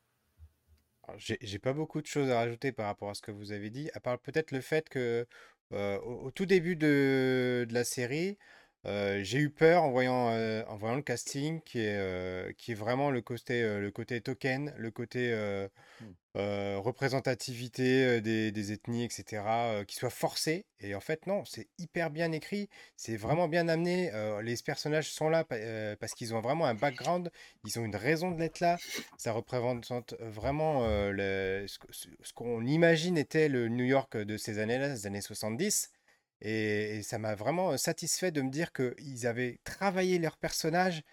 J'ai 1.17 1.57
pas 1.57 1.73
beaucoup 1.73 2.01
de 2.01 2.05
choses 2.05 2.29
à 2.29 2.37
rajouter 2.37 2.71
par 2.71 2.85
rapport 2.85 3.09
à 3.09 3.15
ce 3.15 3.21
que 3.23 3.31
vous 3.31 3.51
avez 3.51 3.71
dit, 3.71 3.89
à 3.95 3.99
part 3.99 4.19
peut-être 4.19 4.51
le 4.51 4.61
fait 4.61 4.87
que 4.87 5.25
euh, 5.73 5.99
au, 6.01 6.29
tout 6.29 6.45
début 6.45 6.75
de 6.75 7.67
la 7.71 7.83
série, 7.83 8.37
j'ai 8.85 9.39
eu 9.39 9.49
peur 9.49 9.83
en 9.83 9.91
voyant, 9.91 10.29
en 10.67 10.77
voyant 10.77 10.95
le 10.95 11.01
casting 11.01 11.61
qui 11.61 11.79
est, 11.79 12.57
qui 12.57 12.71
est 12.71 12.75
vraiment 12.75 13.11
le 13.11 13.21
côté, 13.21 13.61
le 13.61 13.91
côté 13.91 14.21
token, 14.21 14.73
le 14.77 14.91
côté 14.91 15.33
mmh. 15.33 16.77
représentativité 16.77 18.21
des, 18.21 18.51
des, 18.51 18.71
ethnies, 18.71 19.03
etc., 19.03 19.43
qui 19.85 19.95
soit 19.95 20.09
forcé. 20.09 20.65
Et 20.79 20.95
en 20.95 21.01
fait, 21.01 21.27
non, 21.27 21.43
c'est 21.43 21.67
hyper 21.77 22.09
bien 22.09 22.31
écrit, 22.31 22.69
c'est 22.95 23.13
mmh. 23.13 23.17
vraiment 23.17 23.47
bien 23.49 23.67
amené. 23.67 24.11
les 24.43 24.55
personnages 24.65 25.11
sont 25.11 25.29
là 25.29 25.43
parce 25.43 26.13
qu'ils 26.13 26.33
ont 26.33 26.41
vraiment 26.41 26.65
un 26.65 26.75
background, 26.75 27.29
ils 27.65 27.79
ont 27.79 27.85
une 27.85 27.97
raison 27.97 28.31
de 28.31 28.39
l'être 28.39 28.61
là. 28.61 28.77
Ça 29.17 29.33
représente 29.33 30.15
vraiment 30.19 30.87
le, 30.87 31.65
ce, 31.67 32.33
qu'on 32.33 32.65
imagine 32.65 33.17
était 33.17 33.49
le 33.49 33.67
New 33.67 33.85
York 33.85 34.15
de 34.15 34.37
ces 34.37 34.59
années-là, 34.59 34.89
des 34.89 35.05
années 35.05 35.21
70. 35.21 35.91
Et, 36.41 37.01
ça 37.03 37.17
m'a 37.19 37.35
vraiment 37.35 37.77
satisfait 37.77 38.31
de 38.31 38.41
me 38.41 38.49
dire 38.49 38.71
qu'ils 38.73 39.27
avaient 39.27 39.59
travaillé 39.63 40.19
leurs 40.19 40.37
personnages, 40.37 41.03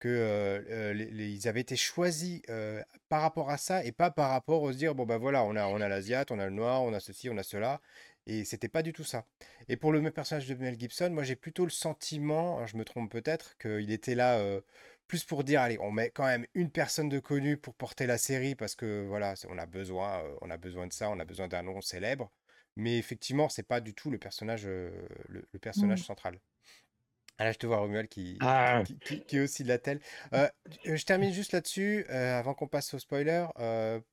qu'ils 0.00 1.48
avaient 1.48 1.60
été 1.60 1.76
choisis 1.76 2.42
par 3.08 3.22
rapport 3.22 3.50
à 3.50 3.58
ça 3.58 3.84
et 3.84 3.92
pas 3.92 4.10
par 4.10 4.30
rapport 4.30 4.62
au 4.62 4.72
se 4.72 4.78
dire, 4.78 4.94
bon 4.94 5.06
ben 5.06 5.18
voilà, 5.18 5.44
on 5.44 5.56
a, 5.56 5.66
on 5.66 5.80
a 5.80 5.88
l'Asiate, 5.88 6.30
on 6.30 6.38
a 6.38 6.44
le 6.46 6.52
noir, 6.52 6.82
on 6.82 6.92
a 6.92 7.00
ceci, 7.00 7.30
on 7.30 7.36
a 7.38 7.42
cela. 7.42 7.80
Et 8.26 8.44
c'était 8.44 8.68
pas 8.68 8.82
du 8.82 8.92
tout 8.92 9.04
ça. 9.04 9.24
Et 9.68 9.76
pour 9.76 9.92
le 9.92 10.10
personnage 10.10 10.48
de 10.48 10.54
Mel 10.54 10.78
Gibson, 10.78 11.10
moi 11.10 11.22
j'ai 11.22 11.36
plutôt 11.36 11.64
le 11.64 11.70
sentiment, 11.70 12.66
je 12.66 12.76
me 12.76 12.84
trompe 12.84 13.10
peut-être, 13.10 13.56
qu'il 13.58 13.90
était 13.92 14.14
là 14.16 14.40
plus 15.06 15.24
pour 15.24 15.44
dire, 15.44 15.60
allez, 15.60 15.78
on 15.80 15.90
met 15.92 16.10
quand 16.10 16.24
même 16.26 16.46
une 16.54 16.70
personne 16.70 17.08
de 17.08 17.18
connue 17.20 17.56
pour 17.56 17.74
porter 17.74 18.06
la 18.06 18.18
série 18.18 18.54
parce 18.54 18.74
que 18.74 19.04
voilà, 19.06 19.34
on 19.48 19.58
a 19.58 19.66
besoin, 19.66 20.22
on 20.40 20.50
a 20.50 20.56
besoin 20.56 20.86
de 20.86 20.92
ça, 20.92 21.10
on 21.10 21.18
a 21.20 21.24
besoin 21.24 21.48
d'un 21.48 21.62
nom 21.62 21.80
célèbre. 21.80 22.30
Mais 22.76 22.98
effectivement, 22.98 23.48
c'est 23.48 23.62
pas 23.62 23.80
du 23.80 23.94
tout 23.94 24.10
le 24.10 24.18
personnage, 24.18 24.64
euh, 24.66 24.90
le, 25.28 25.58
personnage 25.58 26.00
mmh. 26.00 26.04
central. 26.04 26.38
Ah 27.38 27.44
là, 27.44 27.52
je 27.52 27.58
te 27.58 27.66
vois, 27.66 27.78
Romuald, 27.78 28.08
qui, 28.08 28.38
ah. 28.40 28.82
qui, 29.26 29.36
est 29.36 29.40
aussi 29.40 29.62
de 29.62 29.68
la 29.68 29.78
telle. 29.78 30.00
Euh, 30.32 30.48
je 30.84 31.04
termine 31.04 31.32
juste 31.32 31.52
là-dessus, 31.52 32.06
euh, 32.08 32.38
avant 32.38 32.54
qu'on 32.54 32.66
passe 32.66 32.94
au 32.94 32.98
spoiler. 32.98 33.46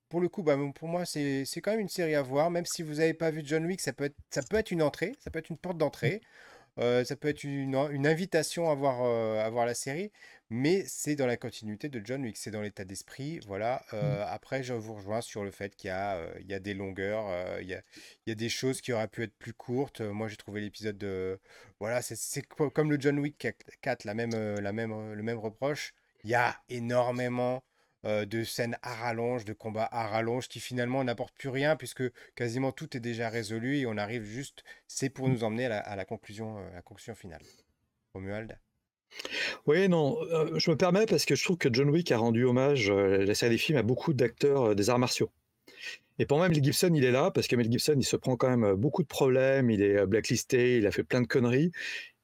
pour 0.10 0.20
le 0.20 0.28
coup, 0.28 0.44
bah, 0.44 0.58
pour 0.76 0.90
moi, 0.90 1.06
c'est 1.06 1.46
quand 1.62 1.72
même 1.72 1.80
une 1.80 1.90
série 1.90 2.16
à 2.16 2.22
voir. 2.22 2.52
Même 2.52 2.66
si 2.66 2.84
vous 2.84 2.96
n'avez 2.96 3.14
pas 3.14 3.32
vu 3.32 3.42
John 3.46 3.66
Wick, 3.66 3.80
ça 3.80 3.94
peut, 3.94 4.06
être, 4.06 4.18
ça 4.30 4.42
peut 4.42 4.58
être 4.58 4.72
une 4.72 4.82
entrée, 4.82 5.14
ça 5.20 5.32
peut 5.32 5.40
être 5.40 5.50
une 5.50 5.58
porte 5.58 5.78
d'entrée. 5.78 6.22
Ça 6.78 7.16
peut 7.16 7.28
être 7.28 7.44
une, 7.44 7.76
une 7.92 8.08
invitation 8.08 8.70
à 8.70 8.76
voir, 8.76 9.02
à 9.04 9.50
voir 9.50 9.66
la 9.66 9.74
série. 9.74 10.12
Mais 10.50 10.84
c'est 10.86 11.16
dans 11.16 11.26
la 11.26 11.38
continuité 11.38 11.90
de 11.90 12.00
John 12.04 12.22
Wick, 12.22 12.38
c'est 12.38 12.52
dans 12.52 12.62
l'état 12.62 12.86
d'esprit. 12.86 13.40
Voilà. 13.48 13.84
Mmh. 13.92 13.98
après, 14.28 14.62
je 14.62 14.74
vous 14.74 14.94
rejoins 14.94 15.22
sur 15.22 15.44
le 15.44 15.52
fait 15.52 15.76
qu'il 15.76 15.88
y 15.88 15.92
a, 15.92 16.20
il 16.40 16.48
y 16.48 16.54
a 16.54 16.60
des 16.60 16.74
longueurs, 16.74 17.60
il 17.60 17.68
y 17.68 17.74
a, 17.74 17.82
il 18.26 18.30
y 18.30 18.32
a 18.32 18.36
des 18.36 18.50
choses 18.50 18.82
qui 18.82 18.94
auraient 18.94 19.08
pu 19.08 19.24
être 19.24 19.36
plus 19.36 19.54
courtes. 19.54 20.02
Moi, 20.02 20.28
j'ai 20.28 20.38
trouvé 20.38 20.62
l'épisode 20.62 20.98
de. 20.98 21.40
Voilà, 21.80 22.02
c'est 22.02 22.46
comme 22.48 22.92
le 22.92 23.00
John 23.00 23.20
Wick 23.20 23.48
4, 23.82 24.04
la 24.04 24.14
même, 24.14 24.32
la 24.32 24.74
même, 24.74 25.14
le 25.14 25.24
même 25.24 25.40
reproche. 25.40 25.94
Il 26.24 26.30
y 26.30 26.36
a 26.36 26.56
énormément 26.70 27.64
de 28.04 28.44
scènes 28.44 28.78
à 28.82 28.96
rallonge, 28.96 29.46
de 29.46 29.54
combats 29.54 29.88
à 29.92 30.08
rallonge 30.08 30.48
qui 30.48 30.60
finalement 30.60 31.04
n'apportent 31.04 31.36
plus 31.36 31.50
rien 31.50 31.76
puisque 31.76 32.04
quasiment 32.36 32.72
tout 32.72 32.98
est 32.98 33.00
déjà 33.00 33.30
résolu 33.30 33.78
et 33.78 33.86
on 33.86 33.98
arrive 33.98 34.24
juste. 34.24 34.64
C'est 34.88 35.10
pour 35.10 35.28
mmh. 35.28 35.32
nous 35.32 35.44
emmener 35.44 35.66
à 35.66 35.96
la, 35.96 36.06
conclusion, 36.06 36.58
à 36.58 36.76
la 36.76 36.82
conclusion 36.82 37.16
finale. 37.16 37.42
Romuald? 38.14 38.58
Oui, 39.66 39.88
non, 39.88 40.18
euh, 40.32 40.58
je 40.60 40.72
me 40.72 40.78
permets 40.78 41.06
parce 41.06 41.26
que 41.26 41.36
je 41.36 41.44
trouve 41.44 41.58
que 41.58 41.70
John 41.72 41.90
Wick 41.90 42.12
a 42.12 42.18
rendu 42.18 42.46
hommage, 42.46 42.90
euh, 42.90 43.26
la 43.26 43.36
série 43.36 43.52
des 43.52 43.58
films, 43.58 43.78
à 43.78 43.84
beaucoup 43.84 44.14
d'acteurs 44.14 44.72
euh, 44.72 44.76
des 44.76 44.90
arts 44.90 45.00
martiaux. 45.00 45.32
Et 46.20 46.26
pour 46.26 46.38
moi, 46.38 46.48
Mel 46.48 46.64
Gibson, 46.64 46.92
il 46.94 47.04
est 47.06 47.12
là 47.12 47.32
parce 47.32 47.48
que 47.48 47.56
Mel 47.56 47.72
Gibson, 47.72 47.96
il 47.98 48.06
se 48.06 48.16
prend 48.16 48.36
quand 48.36 48.50
même 48.50 48.76
beaucoup 48.76 49.02
de 49.02 49.08
problèmes, 49.08 49.72
il 49.72 49.82
est 49.82 50.06
blacklisté, 50.06 50.78
il 50.78 50.86
a 50.86 50.92
fait 50.92 51.04
plein 51.04 51.22
de 51.22 51.28
conneries. 51.28 51.72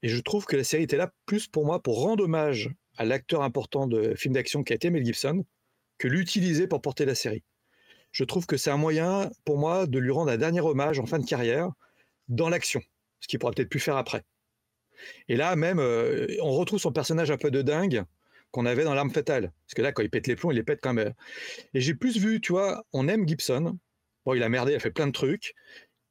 Et 0.02 0.08
je 0.08 0.20
trouve 0.20 0.46
que 0.46 0.56
la 0.56 0.62
série 0.62 0.84
était 0.84 0.96
là 0.96 1.12
plus 1.26 1.48
pour 1.48 1.66
moi 1.66 1.82
pour 1.82 2.00
rendre 2.00 2.24
hommage 2.24 2.70
à 2.98 3.04
l'acteur 3.04 3.42
important 3.42 3.88
de 3.88 4.14
film 4.14 4.34
d'action 4.34 4.62
qui 4.62 4.72
a 4.72 4.76
été 4.76 4.90
Mel 4.90 5.04
Gibson 5.04 5.44
que 6.00 6.08
l'utiliser 6.08 6.66
pour 6.66 6.80
porter 6.80 7.04
la 7.04 7.14
série. 7.14 7.44
Je 8.10 8.24
trouve 8.24 8.46
que 8.46 8.56
c'est 8.56 8.70
un 8.70 8.78
moyen 8.78 9.30
pour 9.44 9.58
moi 9.58 9.86
de 9.86 9.98
lui 9.98 10.10
rendre 10.10 10.32
un 10.32 10.38
dernier 10.38 10.60
hommage 10.60 10.98
en 10.98 11.06
fin 11.06 11.18
de 11.18 11.26
carrière 11.26 11.70
dans 12.28 12.48
l'action, 12.48 12.80
ce 13.20 13.28
qu'il 13.28 13.38
pourra 13.38 13.52
peut-être 13.52 13.68
plus 13.68 13.80
faire 13.80 13.96
après. 13.96 14.24
Et 15.28 15.36
là, 15.36 15.54
même, 15.56 15.78
euh, 15.78 16.26
on 16.40 16.52
retrouve 16.52 16.80
son 16.80 16.90
personnage 16.90 17.30
un 17.30 17.36
peu 17.36 17.50
de 17.50 17.62
dingue 17.62 18.04
qu'on 18.50 18.66
avait 18.66 18.82
dans 18.82 18.94
L'arme 18.94 19.10
fatale. 19.10 19.52
Parce 19.66 19.74
que 19.74 19.82
là, 19.82 19.92
quand 19.92 20.02
il 20.02 20.10
pète 20.10 20.26
les 20.26 20.36
plombs, 20.36 20.50
il 20.50 20.56
les 20.56 20.62
pète 20.62 20.80
quand 20.82 20.94
même. 20.94 21.12
Et 21.74 21.80
j'ai 21.80 21.94
plus 21.94 22.16
vu, 22.16 22.40
tu 22.40 22.52
vois, 22.52 22.84
on 22.92 23.06
aime 23.06 23.28
Gibson. 23.28 23.78
Bon, 24.24 24.34
il 24.34 24.42
a 24.42 24.48
merdé, 24.48 24.72
il 24.72 24.76
a 24.76 24.80
fait 24.80 24.90
plein 24.90 25.06
de 25.06 25.12
trucs. 25.12 25.54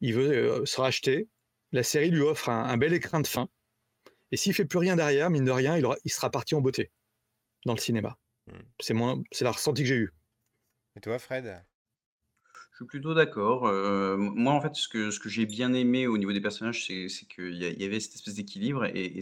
Il 0.01 0.13
veut 0.13 0.31
euh, 0.31 0.65
se 0.65 0.79
racheter. 0.79 1.27
La 1.71 1.83
série 1.83 2.11
lui 2.11 2.21
offre 2.21 2.49
un, 2.49 2.77
bel 2.77 2.93
écran 2.93 3.19
de 3.19 3.27
fin. 3.27 3.49
Et 4.31 4.37
s'il 4.37 4.53
fait 4.53 4.65
plus 4.65 4.79
rien 4.79 4.95
derrière, 4.95 5.29
mine 5.31 5.45
de 5.45 5.51
rien, 5.51 5.77
il 5.77 6.11
sera 6.11 6.29
parti 6.29 6.53
en 6.55 6.61
beauté 6.61 6.91
dans 7.65 7.73
le 7.73 7.79
cinéma. 7.79 8.17
C'est 8.79 8.95
c'est 9.31 9.43
la 9.43 9.51
ressenti 9.51 9.83
que 9.83 9.87
j'ai 9.87 9.95
eu. 9.95 10.11
Et 10.95 11.01
toi, 11.01 11.19
Fred? 11.19 11.63
Je 12.71 12.85
suis 12.85 12.85
plutôt 12.85 13.13
d'accord. 13.13 13.63
moi, 14.17 14.53
en 14.53 14.61
fait, 14.61 14.75
ce 14.75 14.87
que 14.87 15.11
ce 15.11 15.19
que 15.19 15.27
j'ai 15.29 15.45
bien 15.45 15.73
aimé 15.73 16.07
au 16.07 16.17
niveau 16.17 16.31
des 16.31 16.41
personnages, 16.41 16.85
c'est 16.87 17.09
c'est 17.09 17.25
qu'il 17.25 17.55
y 17.55 17.65
y 17.65 17.85
avait 17.85 17.99
cette 17.99 18.15
espèce 18.15 18.35
d'équilibre 18.35 18.85
et 18.85 19.19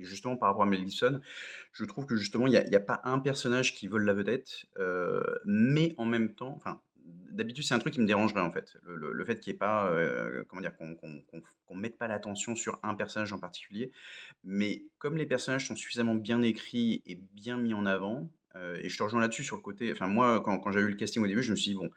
justement 0.00 0.36
par 0.36 0.48
rapport 0.48 0.64
à 0.64 0.66
Mel 0.66 0.80
Gibson, 0.80 1.20
je 1.72 1.84
trouve 1.84 2.06
que 2.06 2.16
justement 2.16 2.46
il 2.46 2.52
y 2.52 2.56
a 2.56 2.64
a 2.76 2.80
pas 2.80 3.00
un 3.04 3.20
personnage 3.20 3.74
qui 3.74 3.86
vole 3.86 4.04
la 4.04 4.14
vedette, 4.14 4.66
mais 5.44 5.94
en 5.98 6.04
même 6.04 6.34
temps 6.34 6.54
enfin, 6.56 6.80
d'habitude, 7.30 7.64
c'est 7.64 7.74
un 7.74 7.78
truc 7.78 7.94
qui 7.94 8.00
me 8.00 8.06
dérangerait, 8.06 8.40
en 8.40 8.52
fait. 8.52 8.76
Le 8.84 9.24
fait 9.24 9.38
qu'il 9.40 9.52
y 9.52 9.56
ait 9.56 9.58
pas, 9.58 9.92
comment 10.48 10.62
dire? 10.62 10.76
Qu'on 10.76 10.96
qu'on 10.96 11.74
mette 11.74 11.98
pas 11.98 12.08
l'attention 12.08 12.54
sur 12.54 12.78
un 12.82 12.94
personnage 12.94 13.32
en 13.32 13.38
particulier. 13.38 13.92
Mais 14.44 14.84
comme 14.98 15.16
les 15.16 15.26
personnages 15.26 15.66
sont 15.66 15.76
suffisamment 15.76 16.14
bien 16.14 16.42
écrits 16.42 17.02
et 17.06 17.16
bien 17.16 17.56
mis 17.56 17.74
en 17.74 17.86
avant, 17.86 18.30
et 18.82 18.88
je 18.88 18.96
te 18.96 19.02
rejoins 19.02 19.20
là-dessus 19.20 19.44
sur 19.44 19.56
le 19.56 19.62
côté 19.62 19.92
enfin 19.92 20.06
moi, 20.08 20.40
quand 20.44 20.58
quand 20.58 20.72
j'ai 20.72 20.80
eu 20.80 20.88
le 20.88 20.94
casting 20.96 21.22
au 21.22 21.26
début, 21.26 21.42
je 21.42 21.50
me 21.52 21.56
suis 21.56 21.72
dit: 21.72 21.76
«Bon, 21.76 21.90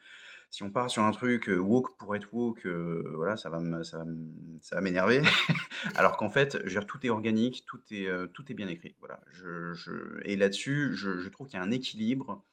si 0.52 0.64
on 0.64 0.72
part 0.72 0.90
sur 0.90 1.04
un 1.04 1.12
truc 1.12 1.50
woke 1.50 1.98
pour 1.98 2.16
être 2.16 2.34
woke, 2.34 2.66
voilà, 2.68 3.38
ça 3.38 3.50
va 3.50 3.60
ça 3.84 4.04
va 4.76 4.82
m'énerver. 4.82 5.22
Alors 5.96 6.18
qu'en 6.18 6.30
fait, 6.30 6.60
je 6.66 6.80
tout 6.80 7.06
est 7.06 7.10
organique, 7.10 7.66
tout 7.68 7.82
est, 7.92 8.10
tout 8.34 8.52
est 8.52 8.56
bien 8.56 8.68
écrit. 8.68 8.96
Voilà, 9.00 9.22
je, 9.32 9.74
je 9.74 10.20
et 10.26 10.36
là-dessus, 10.36 10.92
je, 10.96 11.20
je 11.20 11.30
trouve 11.30 11.48
qu'il 11.48 11.60
y 11.60 11.62
a 11.62 11.66
un 11.66 11.72
équilibre 11.72 12.46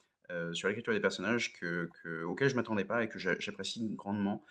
sur 0.52 0.68
l'écriture 0.68 0.92
des 0.92 1.00
personnages 1.00 1.52
que, 1.52 1.88
que, 2.02 2.24
auquel 2.24 2.50
je 2.50 2.56
m'attendais 2.56 2.84
pas 2.84 3.04
et 3.04 3.08
que 3.08 3.18
j'apprécie 3.18 3.88
grandement. 3.94 4.44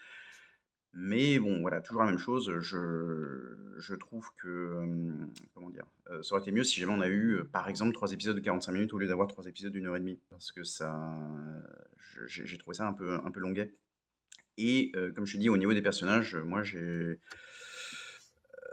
Mais 0.97 1.39
bon, 1.39 1.59
voilà, 1.59 1.81
toujours 1.81 2.03
la 2.03 2.09
même 2.09 2.19
chose. 2.19 2.51
Je, 2.59 3.55
je 3.77 3.95
trouve 3.95 4.29
que, 4.37 4.81
comment 5.53 5.69
dire, 5.69 5.85
ça 6.21 6.33
aurait 6.33 6.41
été 6.41 6.51
mieux 6.51 6.63
si 6.63 6.79
jamais 6.79 6.93
on 6.93 7.01
a 7.01 7.09
eu, 7.09 7.43
par 7.51 7.67
exemple, 7.67 7.93
trois 7.93 8.13
épisodes 8.13 8.35
de 8.35 8.41
45 8.41 8.71
minutes 8.71 8.93
au 8.93 8.97
lieu 8.97 9.07
d'avoir 9.07 9.27
trois 9.27 9.45
épisodes 9.45 9.73
d'une 9.73 9.87
heure 9.87 9.97
et 9.97 9.99
demie. 9.99 10.19
Parce 10.29 10.51
que 10.53 10.63
ça, 10.63 11.19
j'ai 12.27 12.57
trouvé 12.57 12.75
ça 12.75 12.87
un 12.87 12.93
peu, 12.93 13.13
un 13.13 13.31
peu 13.31 13.41
longuet. 13.41 13.73
Et 14.57 14.93
comme 15.15 15.25
je 15.25 15.33
te 15.33 15.37
dis, 15.37 15.49
au 15.49 15.57
niveau 15.57 15.73
des 15.73 15.81
personnages, 15.81 16.35
moi 16.35 16.63
j'ai. 16.63 17.19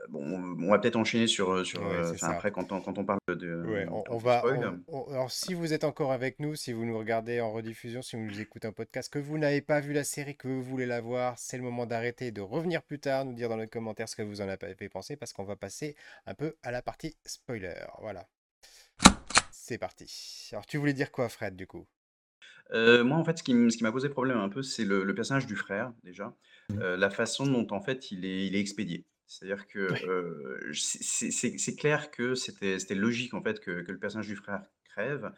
Bon, 0.09 0.57
on 0.59 0.71
va 0.71 0.79
peut-être 0.79 0.97
enchaîner 0.97 1.27
sur, 1.27 1.65
sur 1.65 1.83
après 2.23 2.51
quand 2.51 2.73
on, 2.73 2.81
quand 2.81 2.99
on 2.99 3.05
parle 3.05 3.21
de. 3.29 3.87
on, 4.09 4.19
va. 4.19 4.43
alors, 5.11 5.31
si 5.31 5.55
vous 5.55 5.73
êtes 5.73 5.85
encore 5.85 6.13
avec 6.13 6.41
nous, 6.41 6.57
si 6.57 6.73
vous 6.73 6.85
nous 6.85 6.99
regardez 6.99 7.41
en 7.41 7.53
rediffusion, 7.53 8.03
si 8.03 8.17
vous 8.17 8.23
nous 8.23 8.41
écoutez 8.41 8.67
en 8.67 8.73
podcast, 8.73 9.13
que 9.13 9.19
vous 9.19 9.39
n'avez 9.39 9.61
pas 9.61 9.81
vu 9.81 9.93
la 9.93 10.05
série, 10.05 10.37
que 10.37 10.49
vous 10.49 10.63
voulez 10.63 10.87
la 10.87 11.01
voir, 11.01 11.39
c'est 11.39 11.57
le 11.57 11.63
moment 11.63 11.87
d'arrêter 11.87 12.27
et 12.27 12.31
de 12.33 12.41
revenir 12.41 12.83
plus 12.83 12.99
tard, 12.99 13.25
nous 13.25 13.33
dire 13.33 13.49
dans 13.49 13.57
les 13.57 13.69
commentaires 13.69 14.09
ce 14.09 14.17
que 14.17 14.23
vous 14.23 14.41
en 14.41 14.49
avez 14.49 14.89
pensé, 14.89 15.17
parce 15.17 15.33
qu'on 15.33 15.45
va 15.45 15.57
passer 15.57 15.95
un 16.27 16.35
peu 16.35 16.57
à 16.63 16.73
la 16.73 16.83
partie 16.83 17.17
spoiler. 17.25 17.75
Voilà. 18.01 18.27
C'est 19.53 19.79
parti. 19.79 20.49
Alors, 20.53 20.67
tu 20.67 20.79
voulais 20.79 20.95
dire 20.95 21.13
quoi, 21.13 21.29
Fred, 21.29 21.55
du 21.55 21.67
coup? 21.67 21.87
Moi, 22.73 23.17
en 23.17 23.25
fait, 23.25 23.39
ce 23.39 23.43
qui 23.43 23.83
m'a 23.83 23.93
posé 23.93 24.09
problème 24.09 24.39
un 24.39 24.49
peu, 24.49 24.63
c'est 24.63 24.85
le 24.85 25.15
personnage 25.15 25.47
du 25.47 25.57
frère, 25.57 25.93
déjà. 26.03 26.35
Mmh. 26.71 26.95
la 26.95 27.11
façon 27.11 27.47
dont, 27.47 27.67
en 27.71 27.81
fait, 27.81 28.11
il 28.13 28.25
est 28.25 28.47
il 28.47 28.57
est 28.57 28.61
expédié. 28.61 29.05
C'est-à-dire 29.33 29.67
que, 29.67 29.89
c'est 30.75 31.77
clair 31.77 32.11
que 32.11 32.35
c'était 32.35 32.79
c'était 32.79 32.95
logique, 32.95 33.35
en 33.35 33.43
fait, 33.43 33.61
que 33.61 33.83
que 33.83 33.93
le 33.93 33.99
personnage 33.99 34.27
du 34.29 34.37
frère 34.37 34.63
crève. 34.85 35.33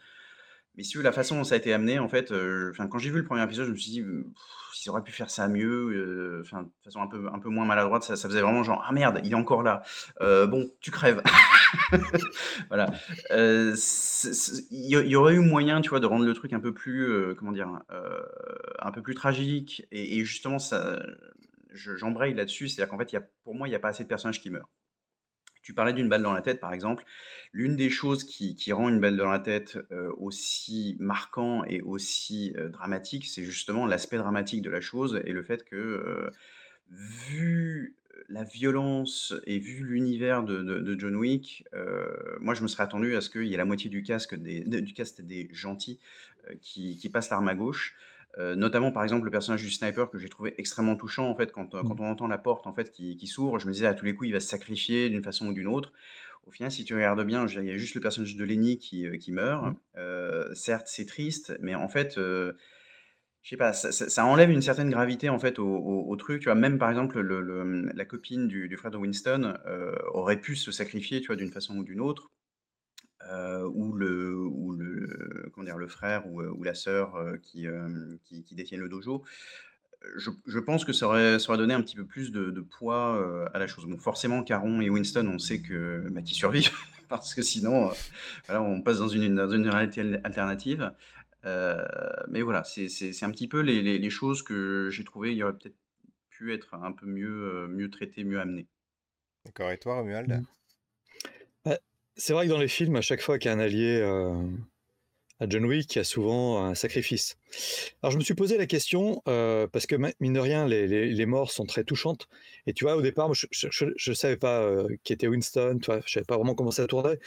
Mais 0.76 0.82
si 0.82 1.00
la 1.00 1.12
façon 1.12 1.36
dont 1.36 1.44
ça 1.44 1.54
a 1.54 1.58
été 1.58 1.72
amené, 1.72 2.00
en 2.00 2.08
fait, 2.08 2.32
enfin, 2.70 2.88
quand 2.88 2.98
j'ai 2.98 3.10
vu 3.10 3.18
le 3.18 3.24
premier 3.24 3.44
épisode, 3.44 3.66
je 3.66 3.70
me 3.70 3.76
suis 3.76 3.92
dit: 3.92 4.04
«Ils 4.84 4.90
auraient 4.90 5.04
pu 5.04 5.12
faire 5.12 5.30
ça 5.30 5.46
mieux», 5.46 6.40
enfin, 6.44 6.64
de 6.64 6.70
façon 6.82 7.00
un 7.00 7.06
peu 7.06 7.28
un 7.32 7.38
peu 7.38 7.48
moins 7.48 7.64
maladroite, 7.64 8.02
ça 8.02 8.16
ça 8.16 8.28
faisait 8.28 8.40
vraiment 8.40 8.64
genre: 8.64 8.84
«Ah 8.84 8.92
merde, 8.92 9.20
il 9.22 9.30
est 9.30 9.36
encore 9.36 9.62
là. 9.62 9.82
bon, 10.20 10.68
tu 10.80 10.90
crèves». 10.90 11.22
Voilà, 12.68 12.86
il 13.30 14.60
y 14.70 15.16
aurait 15.16 15.34
eu 15.34 15.40
moyen, 15.40 15.80
tu 15.80 15.90
vois, 15.90 16.00
de 16.00 16.06
rendre 16.06 16.24
le 16.24 16.34
truc 16.34 16.52
un 16.52 16.60
peu 16.60 16.74
plus, 16.74 17.34
comment 17.36 17.52
dire? 17.52 17.68
un 18.80 18.90
peu 18.90 19.02
plus 19.02 19.14
tragique 19.14 19.86
et 19.92 20.24
justement 20.24 20.58
ça 20.58 21.00
j'embraye 21.74 22.34
là-dessus, 22.34 22.68
c'est-à-dire 22.68 22.90
qu'en 22.90 22.98
fait, 22.98 23.12
y 23.12 23.16
a 23.16 23.22
pour 23.42 23.54
moi, 23.54 23.68
il 23.68 23.72
y 23.72 23.74
a 23.74 23.80
pas 23.80 23.88
assez 23.88 24.04
de 24.04 24.08
personnages 24.08 24.40
qui 24.40 24.50
meurent. 24.50 24.70
Tu 25.64 25.72
parlais 25.72 25.94
d'une 25.94 26.10
balle 26.10 26.22
dans 26.22 26.34
la 26.34 26.42
tête, 26.42 26.60
par 26.60 26.74
exemple. 26.74 27.04
L'une 27.52 27.74
des 27.74 27.88
choses 27.88 28.24
qui, 28.24 28.72
rend 28.72 28.90
une 28.90 29.00
balle 29.00 29.16
dans 29.16 29.30
la 29.30 29.38
tête 29.38 29.78
euh, 29.92 30.12
aussi 30.18 30.94
marquant 31.00 31.64
et 31.64 31.80
aussi 31.80 32.52
euh, 32.58 32.68
dramatique, 32.68 33.26
c'est 33.26 33.44
justement 33.44 33.86
l'aspect 33.86 34.18
dramatique 34.18 34.60
de 34.60 34.68
la 34.68 34.82
chose 34.82 35.22
et 35.24 35.32
le 35.32 35.42
fait 35.42 35.64
que, 35.64 35.76
euh, 35.76 36.30
vu 36.90 37.96
la 38.28 38.44
violence 38.44 39.34
et 39.46 39.58
vu 39.58 39.84
l'univers 39.84 40.44
de, 40.44 40.96
John 40.98 41.16
Wick, 41.16 41.64
moi 42.40 42.54
je 42.54 42.62
me 42.62 42.68
serais 42.68 42.84
attendu 42.84 43.16
à 43.16 43.20
ce 43.20 43.28
qu'il 43.28 43.46
y 43.46 43.54
ait 43.54 43.56
la 43.56 43.64
moitié 43.64 43.90
du, 43.90 44.02
casque 44.02 44.36
des, 44.36 44.60
du 44.60 44.92
cast 44.92 45.20
des 45.20 45.48
gentils 45.52 45.98
qui, 46.60 46.96
qui 46.96 47.08
passent 47.08 47.30
l'arme 47.30 47.48
à 47.48 47.54
gauche. 47.54 47.96
Euh, 48.38 48.56
notamment 48.56 48.90
par 48.90 49.04
exemple 49.04 49.24
le 49.24 49.30
personnage 49.30 49.62
du 49.62 49.70
sniper 49.70 50.10
que 50.10 50.18
j'ai 50.18 50.28
trouvé 50.28 50.54
extrêmement 50.58 50.96
touchant 50.96 51.28
en 51.28 51.36
fait 51.36 51.52
quand, 51.52 51.70
quand 51.70 51.84
mmh. 51.84 52.00
on 52.00 52.10
entend 52.10 52.26
la 52.26 52.38
porte 52.38 52.66
en 52.66 52.74
fait 52.74 52.90
qui, 52.90 53.16
qui 53.16 53.28
s'ouvre, 53.28 53.60
je 53.60 53.68
me 53.68 53.72
disais 53.72 53.86
à 53.86 53.94
tous 53.94 54.04
les 54.04 54.14
coups 54.14 54.28
il 54.28 54.32
va 54.32 54.40
se 54.40 54.48
sacrifier 54.48 55.08
d'une 55.08 55.22
façon 55.22 55.46
ou 55.48 55.52
d'une 55.52 55.68
autre. 55.68 55.92
Au 56.46 56.50
final, 56.50 56.70
si 56.70 56.84
tu 56.84 56.94
regardes 56.94 57.24
bien, 57.24 57.46
il 57.46 57.64
y 57.64 57.70
a 57.70 57.76
juste 57.76 57.94
le 57.94 58.02
personnage 58.02 58.36
de 58.36 58.44
Lenny 58.44 58.76
qui, 58.76 59.06
qui 59.18 59.32
meurt. 59.32 59.64
Mmh. 59.96 60.54
certes, 60.54 60.88
c'est 60.88 61.06
triste, 61.06 61.56
mais 61.60 61.74
en 61.74 61.88
fait, 61.88 62.18
je 63.44 63.50
sais 63.50 63.58
pas, 63.58 63.74
ça, 63.74 64.24
enlève 64.24 64.50
une 64.50 64.62
certaine 64.62 64.88
gravité 64.88 65.28
en 65.28 65.38
fait 65.38 65.58
au, 65.58 66.16
truc. 66.16 66.40
Tu 66.40 66.46
vois, 66.46 66.54
même 66.54 66.78
par 66.78 66.88
exemple, 66.88 67.20
le, 67.20 67.90
la 67.94 68.04
copine 68.06 68.48
du, 68.48 68.74
frère 68.78 68.90
de 68.90 68.96
Winston 68.96 69.54
euh, 69.66 69.94
aurait 70.14 70.40
pu 70.40 70.56
se 70.56 70.72
sacrifier, 70.72 71.20
tu 71.20 71.26
vois, 71.26 71.36
d'une 71.36 71.52
façon 71.52 71.76
ou 71.76 71.84
d'une 71.84 72.00
autre, 72.00 72.30
euh, 73.30 73.68
ou 73.72 73.92
le, 73.92 74.36
ou 74.36 74.72
le, 74.72 75.50
comment 75.52 75.64
dire, 75.64 75.78
le 75.78 75.88
frère 75.88 76.26
ou, 76.26 76.42
ou 76.42 76.62
la 76.62 76.74
sœur 76.74 77.16
euh, 77.16 77.36
qui, 77.42 77.66
qui, 78.24 78.54
détiennent 78.54 78.80
le 78.80 78.88
dojo. 78.88 79.22
Je, 80.16 80.58
pense 80.58 80.84
que 80.84 80.92
ça 80.92 81.06
aurait, 81.06 81.38
ça 81.38 81.48
aurait 81.48 81.58
donné 81.58 81.72
un 81.72 81.80
petit 81.80 81.96
peu 81.96 82.04
plus 82.04 82.30
de, 82.30 82.60
poids 82.60 83.50
à 83.54 83.58
la 83.58 83.66
chose. 83.66 83.86
Bon, 83.86 83.96
forcément, 83.96 84.42
Caron 84.42 84.82
et 84.82 84.90
Winston, 84.90 85.26
on 85.32 85.38
sait 85.38 85.60
que 85.60 86.06
bah, 86.10 86.20
qu'ils 86.20 86.36
survivent 86.36 86.70
parce 87.08 87.34
que 87.34 87.40
sinon, 87.40 87.90
voilà, 88.46 88.62
on 88.62 88.82
passe 88.82 88.98
dans 88.98 89.08
une, 89.08 89.34
dans 89.34 89.50
une 89.50 89.68
réalité 89.68 90.02
alternative. 90.22 90.92
Euh, 91.46 91.84
mais 92.28 92.42
voilà, 92.42 92.64
c'est 92.64 93.22
un 93.22 93.30
petit 93.30 93.48
peu 93.48 93.60
les, 93.60 94.10
choses 94.10 94.42
que 94.42 94.88
j'ai 94.90 95.04
trouvé, 95.04 95.32
il 95.32 95.36
y 95.36 95.42
aurait 95.42 95.54
peut-être 95.54 95.76
pu 96.30 96.52
être 96.52 96.74
un 96.74 96.92
peu 96.92 97.06
mieux, 97.06 97.54
euh, 97.54 97.68
mieux 97.68 97.90
traité, 97.90 98.24
mieux 98.24 98.40
amené. 98.40 98.66
D'accord. 99.44 99.70
Et 99.70 99.78
toi, 99.78 99.96
Romuald? 99.96 100.30
Mmh. 100.30 100.46
C'est 102.16 102.32
vrai 102.32 102.46
que 102.46 102.50
dans 102.50 102.58
les 102.58 102.68
films, 102.68 102.96
à 102.96 103.00
chaque 103.00 103.20
fois 103.20 103.38
qu'il 103.38 103.50
y 103.50 103.52
a 103.52 103.56
un 103.56 103.60
allié 103.60 103.98
euh, 104.00 104.34
à 105.40 105.48
John 105.48 105.64
Wick, 105.64 105.94
il 105.94 105.98
y 105.98 106.00
a 106.00 106.04
souvent 106.04 106.64
un 106.64 106.74
sacrifice. 106.74 107.36
Alors 108.02 108.12
je 108.12 108.18
me 108.18 108.22
suis 108.22 108.34
posé 108.34 108.56
la 108.56 108.66
question, 108.66 109.20
parce 109.24 109.86
que 109.86 109.96
mine 110.20 110.32
de 110.32 110.38
rien, 110.38 110.66
les, 110.68 111.26
morts 111.26 111.50
sont 111.50 111.66
très 111.66 111.82
touchantes. 111.82 112.28
Et 112.66 112.72
tu 112.72 112.84
vois, 112.84 112.96
au 112.96 113.02
départ, 113.02 113.34
je 113.34 114.10
ne 114.10 114.14
savais 114.14 114.36
pas 114.36 114.84
qui 115.02 115.12
était 115.12 115.26
Winston, 115.26 115.78
je 115.82 115.92
ne 115.92 116.00
savais 116.06 116.24
pas 116.24 116.36
vraiment 116.36 116.54
comment 116.54 116.70
ça 116.70 116.86
tournait. 116.86 117.18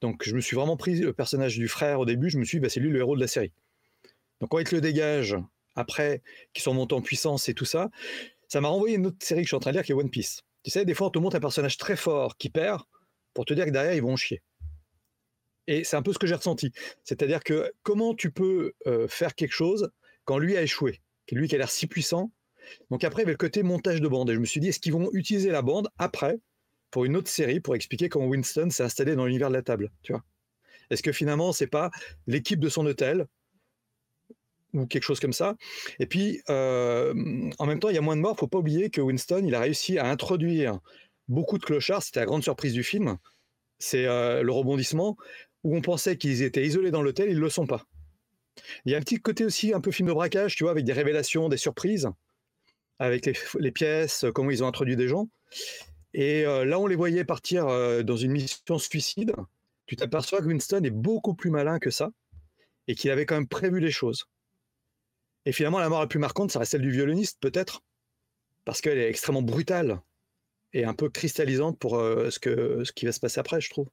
Donc 0.00 0.22
je 0.24 0.34
me 0.34 0.40
suis 0.40 0.54
vraiment 0.54 0.76
pris 0.76 0.94
le 1.00 1.12
personnage 1.12 1.56
du 1.56 1.66
frère 1.66 1.98
au 1.98 2.06
début, 2.06 2.30
je 2.30 2.38
me 2.38 2.44
suis 2.44 2.58
dit, 2.58 2.62
bah, 2.62 2.68
c'est 2.68 2.80
lui 2.80 2.90
le 2.90 3.00
héros 3.00 3.16
de 3.16 3.20
la 3.20 3.28
série. 3.28 3.52
Donc 4.40 4.50
quand 4.50 4.58
il 4.58 4.64
te 4.64 4.74
le 4.74 4.80
dégage, 4.80 5.36
après, 5.74 6.22
qu'ils 6.52 6.62
sont 6.62 6.74
montés 6.74 6.94
en 6.94 7.02
puissance 7.02 7.48
et 7.48 7.54
tout 7.54 7.64
ça, 7.64 7.90
ça 8.48 8.60
m'a 8.60 8.68
renvoyé 8.68 8.96
une 8.96 9.06
autre 9.06 9.16
série 9.20 9.40
que 9.40 9.46
je 9.46 9.50
suis 9.50 9.56
en 9.56 9.60
train 9.60 9.72
de 9.72 9.76
lire 9.76 9.84
qui 9.84 9.92
est 9.92 9.94
One 9.94 10.10
Piece. 10.10 10.42
Tu 10.62 10.70
sais, 10.70 10.84
des 10.84 10.94
fois 10.94 11.08
on 11.08 11.10
te 11.10 11.18
montre 11.18 11.36
un 11.36 11.40
personnage 11.40 11.76
très 11.76 11.96
fort 11.96 12.36
qui 12.36 12.48
perd 12.48 12.82
pour 13.36 13.44
te 13.44 13.52
dire 13.52 13.66
que 13.66 13.70
derrière 13.70 13.92
ils 13.92 14.02
vont 14.02 14.16
chier. 14.16 14.42
Et 15.66 15.84
c'est 15.84 15.96
un 15.96 16.02
peu 16.02 16.12
ce 16.14 16.18
que 16.18 16.26
j'ai 16.26 16.34
ressenti. 16.34 16.72
C'est-à-dire 17.04 17.44
que 17.44 17.70
comment 17.82 18.14
tu 18.14 18.30
peux 18.30 18.72
euh, 18.86 19.06
faire 19.08 19.34
quelque 19.34 19.52
chose 19.52 19.90
quand 20.24 20.38
lui 20.38 20.56
a 20.56 20.62
échoué, 20.62 21.02
lui 21.30 21.46
qui 21.46 21.54
a 21.54 21.58
l'air 21.58 21.70
si 21.70 21.86
puissant. 21.86 22.32
Donc 22.90 23.04
après, 23.04 23.22
il 23.22 23.24
y 23.24 23.26
avait 23.26 23.32
le 23.32 23.36
côté 23.36 23.62
montage 23.62 24.00
de 24.00 24.08
bande. 24.08 24.30
Et 24.30 24.34
je 24.34 24.38
me 24.38 24.46
suis 24.46 24.58
dit, 24.58 24.68
est-ce 24.68 24.80
qu'ils 24.80 24.94
vont 24.94 25.10
utiliser 25.12 25.50
la 25.50 25.60
bande 25.60 25.88
après 25.98 26.38
pour 26.90 27.04
une 27.04 27.14
autre 27.14 27.28
série 27.28 27.60
pour 27.60 27.74
expliquer 27.74 28.08
comment 28.08 28.26
Winston 28.26 28.70
s'est 28.70 28.82
installé 28.82 29.14
dans 29.14 29.26
l'univers 29.26 29.48
de 29.50 29.54
la 29.54 29.62
table, 29.62 29.90
Est-ce 30.90 31.02
que 31.02 31.12
finalement, 31.12 31.52
c'est 31.52 31.66
pas 31.66 31.90
l'équipe 32.26 32.58
de 32.58 32.70
son 32.70 32.86
hôtel 32.86 33.26
ou 34.72 34.86
quelque 34.86 35.02
chose 35.02 35.20
comme 35.20 35.34
ça? 35.34 35.56
Et 35.98 36.06
puis, 36.06 36.40
euh, 36.48 37.12
en 37.58 37.66
même 37.66 37.80
temps, 37.80 37.90
il 37.90 37.96
y 37.96 37.98
a 37.98 38.02
moins 38.02 38.16
de 38.16 38.22
morts. 38.22 38.38
Faut 38.38 38.48
pas 38.48 38.58
oublier 38.58 38.88
que 38.88 39.02
Winston, 39.02 39.42
il 39.46 39.54
a 39.54 39.60
réussi 39.60 39.98
à 39.98 40.06
introduire 40.06 40.80
beaucoup 41.28 41.58
de 41.58 41.64
clochards. 41.64 42.02
C'était 42.02 42.20
la 42.20 42.26
grande 42.26 42.42
surprise 42.42 42.72
du 42.72 42.82
film. 42.82 43.18
C'est 43.78 44.06
euh, 44.06 44.42
le 44.42 44.52
rebondissement 44.52 45.16
où 45.64 45.76
on 45.76 45.80
pensait 45.80 46.16
qu'ils 46.16 46.42
étaient 46.42 46.64
isolés 46.64 46.90
dans 46.90 47.02
l'hôtel, 47.02 47.28
ils 47.28 47.36
ne 47.36 47.40
le 47.40 47.50
sont 47.50 47.66
pas. 47.66 47.84
Il 48.84 48.92
y 48.92 48.94
a 48.94 48.98
un 48.98 49.00
petit 49.00 49.20
côté 49.20 49.44
aussi 49.44 49.74
un 49.74 49.80
peu 49.80 49.90
film 49.90 50.08
de 50.08 50.14
braquage, 50.14 50.56
tu 50.56 50.64
vois, 50.64 50.70
avec 50.70 50.84
des 50.84 50.92
révélations, 50.92 51.48
des 51.48 51.56
surprises, 51.56 52.08
avec 52.98 53.26
les, 53.58 53.72
pièces, 53.72 54.24
comment 54.34 54.50
ils 54.50 54.64
ont 54.64 54.68
introduit 54.68 54.96
des 54.96 55.08
gens. 55.08 55.28
Et 56.14 56.46
euh, 56.46 56.64
là, 56.64 56.78
on 56.78 56.86
les 56.86 56.96
voyait 56.96 57.24
partir 57.24 57.66
dans 58.04 58.16
une 58.16 58.32
mission 58.32 58.78
suicide. 58.78 59.34
Tu 59.86 59.96
t'aperçois 59.96 60.40
que 60.40 60.46
Winston 60.46 60.82
est 60.84 60.90
beaucoup 60.90 61.34
plus 61.34 61.50
malin 61.50 61.78
que 61.78 61.90
ça 61.90 62.10
et 62.88 62.94
qu'il 62.94 63.10
avait 63.10 63.26
quand 63.26 63.34
même 63.34 63.48
prévu 63.48 63.80
les 63.80 63.90
choses. 63.90 64.26
Et 65.44 65.52
finalement, 65.52 65.78
la 65.78 65.88
mort 65.88 66.00
la 66.00 66.06
plus 66.06 66.18
marquante, 66.18 66.50
ça 66.50 66.64
celle 66.64 66.82
du 66.82 66.90
violoniste, 66.90 67.38
peut-être, 67.40 67.82
parce 68.64 68.80
qu'elle 68.80 68.98
est 68.98 69.08
extrêmement 69.08 69.42
brutale 69.42 70.00
et 70.76 70.84
un 70.84 70.94
peu 70.94 71.08
cristallisante 71.08 71.78
pour 71.78 71.96
euh, 71.96 72.30
ce, 72.30 72.38
que, 72.38 72.84
ce 72.84 72.92
qui 72.92 73.06
va 73.06 73.12
se 73.12 73.20
passer 73.20 73.40
après, 73.40 73.60
je 73.60 73.70
trouve. 73.70 73.88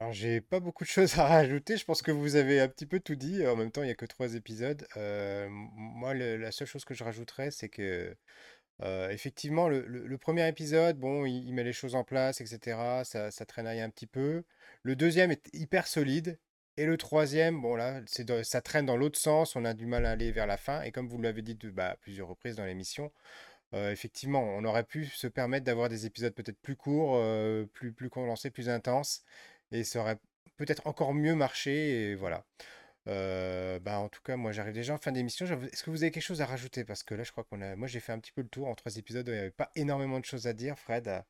Alors, 0.00 0.12
j'ai 0.12 0.40
pas 0.40 0.58
beaucoup 0.58 0.84
de 0.84 0.88
choses 0.98 1.18
à 1.18 1.26
rajouter. 1.26 1.76
Je 1.76 1.84
pense 1.84 2.02
que 2.02 2.10
vous 2.10 2.34
avez 2.34 2.60
un 2.60 2.68
petit 2.68 2.86
peu 2.86 2.98
tout 2.98 3.14
dit. 3.14 3.46
En 3.46 3.54
même 3.54 3.70
temps, 3.70 3.82
il 3.82 3.86
n'y 3.86 3.92
a 3.92 3.96
que 3.96 4.06
trois 4.06 4.34
épisodes. 4.34 4.86
Euh, 4.96 5.48
moi, 5.50 6.14
la 6.14 6.50
seule 6.50 6.66
chose 6.66 6.84
que 6.84 6.94
je 6.94 7.04
rajouterais, 7.04 7.52
c'est 7.52 7.68
que 7.68 8.16
euh, 8.82 9.10
effectivement, 9.10 9.68
le, 9.68 10.18
premier 10.18 10.48
épisode, 10.48 10.98
bon, 10.98 11.24
il, 11.26 11.52
met 11.52 11.64
les 11.64 11.72
choses 11.72 11.94
en 11.94 12.04
place, 12.04 12.40
etc. 12.40 13.02
Ça, 13.04 13.30
ça 13.30 13.46
traînaille 13.46 13.80
un 13.80 13.90
petit 13.90 14.06
peu. 14.06 14.44
Le 14.82 14.96
deuxième 14.96 15.30
est 15.30 15.48
hyper 15.54 15.86
solide. 15.86 16.38
Et 16.76 16.86
le 16.86 16.96
troisième, 16.96 17.60
bon 17.60 17.74
là, 17.74 18.00
c'est 18.06 18.44
ça 18.44 18.60
traîne 18.60 18.86
dans 18.86 18.96
l'autre 18.96 19.18
sens, 19.18 19.56
on 19.56 19.64
a 19.64 19.74
du 19.74 19.84
mal 19.86 20.06
à 20.06 20.12
aller 20.12 20.30
vers 20.30 20.46
la 20.46 20.56
fin. 20.56 20.80
Et 20.82 20.92
comme 20.92 21.08
vous 21.08 21.20
l'avez 21.20 21.42
dit 21.42 21.56
de, 21.56 21.70
bah, 21.70 21.96
plusieurs 22.00 22.28
reprises 22.28 22.54
dans 22.54 22.64
l'émission, 22.64 23.10
effectivement, 23.72 24.42
on 24.42 24.64
aurait 24.64 24.84
pu 24.84 25.06
se 25.06 25.26
permettre 25.26 25.64
d'avoir 25.64 25.88
des 25.88 26.06
épisodes 26.06 26.34
peut-être 26.34 26.60
plus 26.60 26.76
courts, 26.76 27.22
plus, 27.72 27.92
plus 27.92 28.10
condensés, 28.10 28.50
plus 28.50 28.68
intenses. 28.68 29.22
Et 29.72 29.84
ça 29.84 30.00
aurait 30.00 30.18
peut-être 30.56 30.86
encore 30.86 31.14
mieux 31.14 31.34
marché. 31.34 32.10
Et 32.10 32.14
voilà. 32.14 32.44
Bah, 33.06 33.98
en 33.98 34.08
tout 34.08 34.22
cas, 34.22 34.36
moi 34.36 34.52
j'arrive 34.52 34.74
déjà 34.74 34.94
en 34.94 34.98
fin 34.98 35.12
d'émission. 35.12 35.46
Est-ce 35.46 35.82
que 35.82 35.90
vous 35.90 36.02
avez 36.02 36.10
quelque 36.10 36.22
chose 36.22 36.42
à 36.42 36.46
rajouter? 36.46 36.84
Parce 36.84 37.02
que 37.02 37.14
là, 37.14 37.24
je 37.24 37.32
crois 37.32 37.44
qu'on 37.44 37.60
a. 37.62 37.76
Moi 37.76 37.88
j'ai 37.88 38.00
fait 38.00 38.12
un 38.12 38.18
petit 38.18 38.32
peu 38.32 38.42
le 38.42 38.48
tour 38.48 38.68
en 38.68 38.74
trois 38.74 38.96
épisodes. 38.96 39.26
Il 39.28 39.32
n'y 39.32 39.38
avait 39.38 39.50
pas 39.50 39.70
énormément 39.76 40.20
de 40.20 40.24
choses 40.24 40.46
à 40.46 40.52
dire, 40.52 40.78
Fred. 40.78 41.22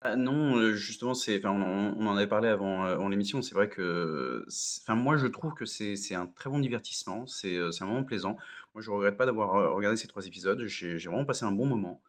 Ah 0.00 0.14
non, 0.14 0.74
justement, 0.74 1.14
c'est 1.14 1.44
on 1.44 2.06
en 2.06 2.16
avait 2.16 2.28
parlé 2.28 2.48
avant, 2.48 3.08
l'émission. 3.08 3.42
C'est 3.42 3.54
vrai 3.54 3.68
que 3.68 4.44
enfin, 4.82 4.94
moi, 4.94 5.16
je 5.16 5.26
trouve 5.26 5.54
que 5.54 5.64
c'est 5.64 6.14
un 6.14 6.26
très 6.26 6.48
bon 6.48 6.60
divertissement. 6.60 7.26
C'est, 7.26 7.58
un 7.58 7.86
moment 7.86 8.04
plaisant. 8.04 8.36
Moi, 8.74 8.82
je 8.82 8.90
regrette 8.90 9.16
pas 9.16 9.26
d'avoir, 9.26 9.74
regardé 9.74 9.96
ces 9.96 10.06
trois 10.06 10.24
épisodes. 10.26 10.64
J'ai 10.66 10.96
vraiment 10.98 11.24
passé 11.24 11.44
un 11.44 11.52
bon 11.52 11.66
moment. 11.66 12.00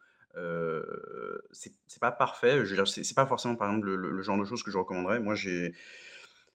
c'est 1.50 1.74
c'est 1.88 2.00
pas 2.00 2.12
parfait. 2.12 2.64
Je 2.64 2.76
veux 2.76 2.86
c'est 2.86 3.14
pas 3.14 3.26
forcément, 3.26 3.56
par 3.56 3.68
exemple, 3.68 3.88
le 3.88 4.10
le 4.10 4.22
genre 4.22 4.38
de 4.38 4.44
choses 4.44 4.62
que 4.62 4.70
je 4.70 4.78
recommanderais. 4.78 5.18
Moi, 5.18 5.34
j'ai 5.34 5.74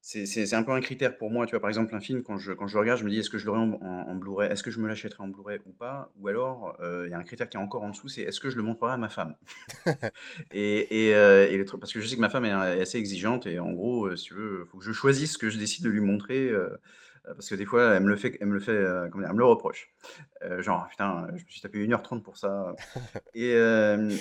c'est 0.08 0.54
un 0.54 0.62
peu 0.62 0.72
un 0.72 0.82
critère 0.82 1.18
pour 1.18 1.32
moi, 1.32 1.48
tu 1.48 1.52
vois? 1.52 1.60
Par 1.62 1.70
exemple, 1.70 1.96
un 1.96 2.00
film, 2.00 2.22
quand 2.22 2.38
je 2.38 2.52
quand 2.54 2.68
je 2.68 2.76
le 2.76 2.80
regarde, 2.82 3.00
je 3.00 3.06
me 3.06 3.10
dis: 3.10 3.18
«Est-ce 3.18 3.30
que 3.32 3.40
je 3.40 3.46
l'aurai 3.48 3.60
en 3.60 3.72
en 3.82 4.16
Blu-ray? 4.16 4.52
Est-ce 4.52 4.62
que 4.62 4.70
je 4.70 4.80
me 4.80 4.88
l'achèterai 4.88 5.24
en 5.24 5.28
Blu-ray 5.30 5.60
ou 5.66 5.72
pas?» 5.74 6.12
ou 6.20 6.28
alors, 6.28 6.78
il 7.06 7.10
y 7.10 7.14
a 7.14 7.18
un 7.18 7.24
critère 7.24 7.50
qui 7.50 7.58
est 7.58 7.60
encore 7.60 7.82
en 7.84 7.90
dessous, 7.90 8.08
c'est: 8.08 8.22
«Est-ce 8.22 8.40
que 8.40 8.52
je 8.52 8.56
le 8.58 8.62
montrerai 8.64 8.94
à 8.94 8.98
ma 8.98 9.10
femme?» 9.10 9.36
et 10.52 11.08
et 11.08 11.10
et 11.12 11.58
le 11.58 11.66
parce 11.80 11.92
que 11.94 12.02
je 12.02 12.08
sais 12.08 12.16
que 12.16 12.22
ma 12.22 12.30
femme 12.30 12.46
est 12.46 12.52
assez 12.52 12.98
exigeante 13.00 13.48
et 13.48 13.60
en 13.60 13.72
gros, 13.72 14.16
si 14.16 14.26
tu 14.26 14.34
veux, 14.36 14.64
il 14.66 14.70
faut 14.70 14.78
que 14.78 14.86
je 14.86 14.92
choisisse 14.94 15.34
ce 15.34 15.38
que 15.40 15.50
je 15.50 15.58
décide 15.58 15.84
de 15.86 15.90
lui 15.90 16.02
montrer, 16.02 16.50
euh, 16.50 16.70
parce 17.34 17.50
que 17.50 17.56
des 17.56 17.66
fois, 17.66 17.96
elle 17.96 18.04
me 18.04 18.10
le 18.10 18.16
fait, 18.16 18.38
elle 18.40 18.48
me 18.48 18.54
le, 18.54 18.60
fait, 18.60 18.72
euh, 18.72 19.08
comment 19.10 19.22
dire, 19.22 19.30
elle 19.30 19.36
me 19.36 19.40
le 19.40 19.46
reproche. 19.46 19.90
Euh, 20.44 20.62
genre, 20.62 20.88
putain, 20.90 21.28
je 21.36 21.44
me 21.44 21.50
suis 21.50 21.62
tapé 21.62 21.86
1h30 21.86 22.22
pour 22.22 22.38
ça. 22.38 22.76
et, 23.34 23.52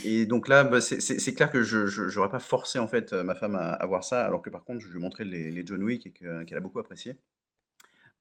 et, 0.04 0.26
donc 0.26 0.48
là, 0.48 0.64
bah, 0.64 0.80
c'est 0.80 1.34
clair 1.34 1.50
que 1.50 1.62
je 1.62 2.14
n'aurais 2.14 2.30
pas 2.30 2.38
forcé 2.38 2.78
en 2.78 2.88
fait 2.88 3.12
ma 3.12 3.34
femme 3.34 3.56
à, 3.56 3.84
voir 3.86 4.04
ça, 4.04 4.24
alors 4.24 4.42
que 4.42 4.50
par 4.50 4.64
contre, 4.64 4.80
je 4.80 4.88
lui 4.88 4.96
ai 4.98 5.00
montré 5.00 5.24
les, 5.24 5.50
les 5.50 5.66
John 5.66 5.82
Wick 5.82 6.06
et 6.06 6.12
qu'elle 6.12 6.56
a 6.56 6.60
beaucoup 6.60 6.78
apprécié. 6.78 7.16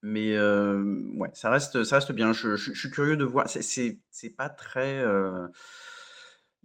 Mais 0.01 0.37
ouais, 0.37 1.29
ça 1.33 1.49
reste, 1.49 1.83
ça 1.83 1.95
reste 1.95 2.11
bien. 2.11 2.33
Je, 2.33 2.55
je, 2.57 2.73
suis 2.73 2.89
curieux 2.89 3.17
de 3.17 3.23
voir. 3.23 3.47
C'est 3.47 4.29
pas 4.35 4.49
très. 4.49 5.03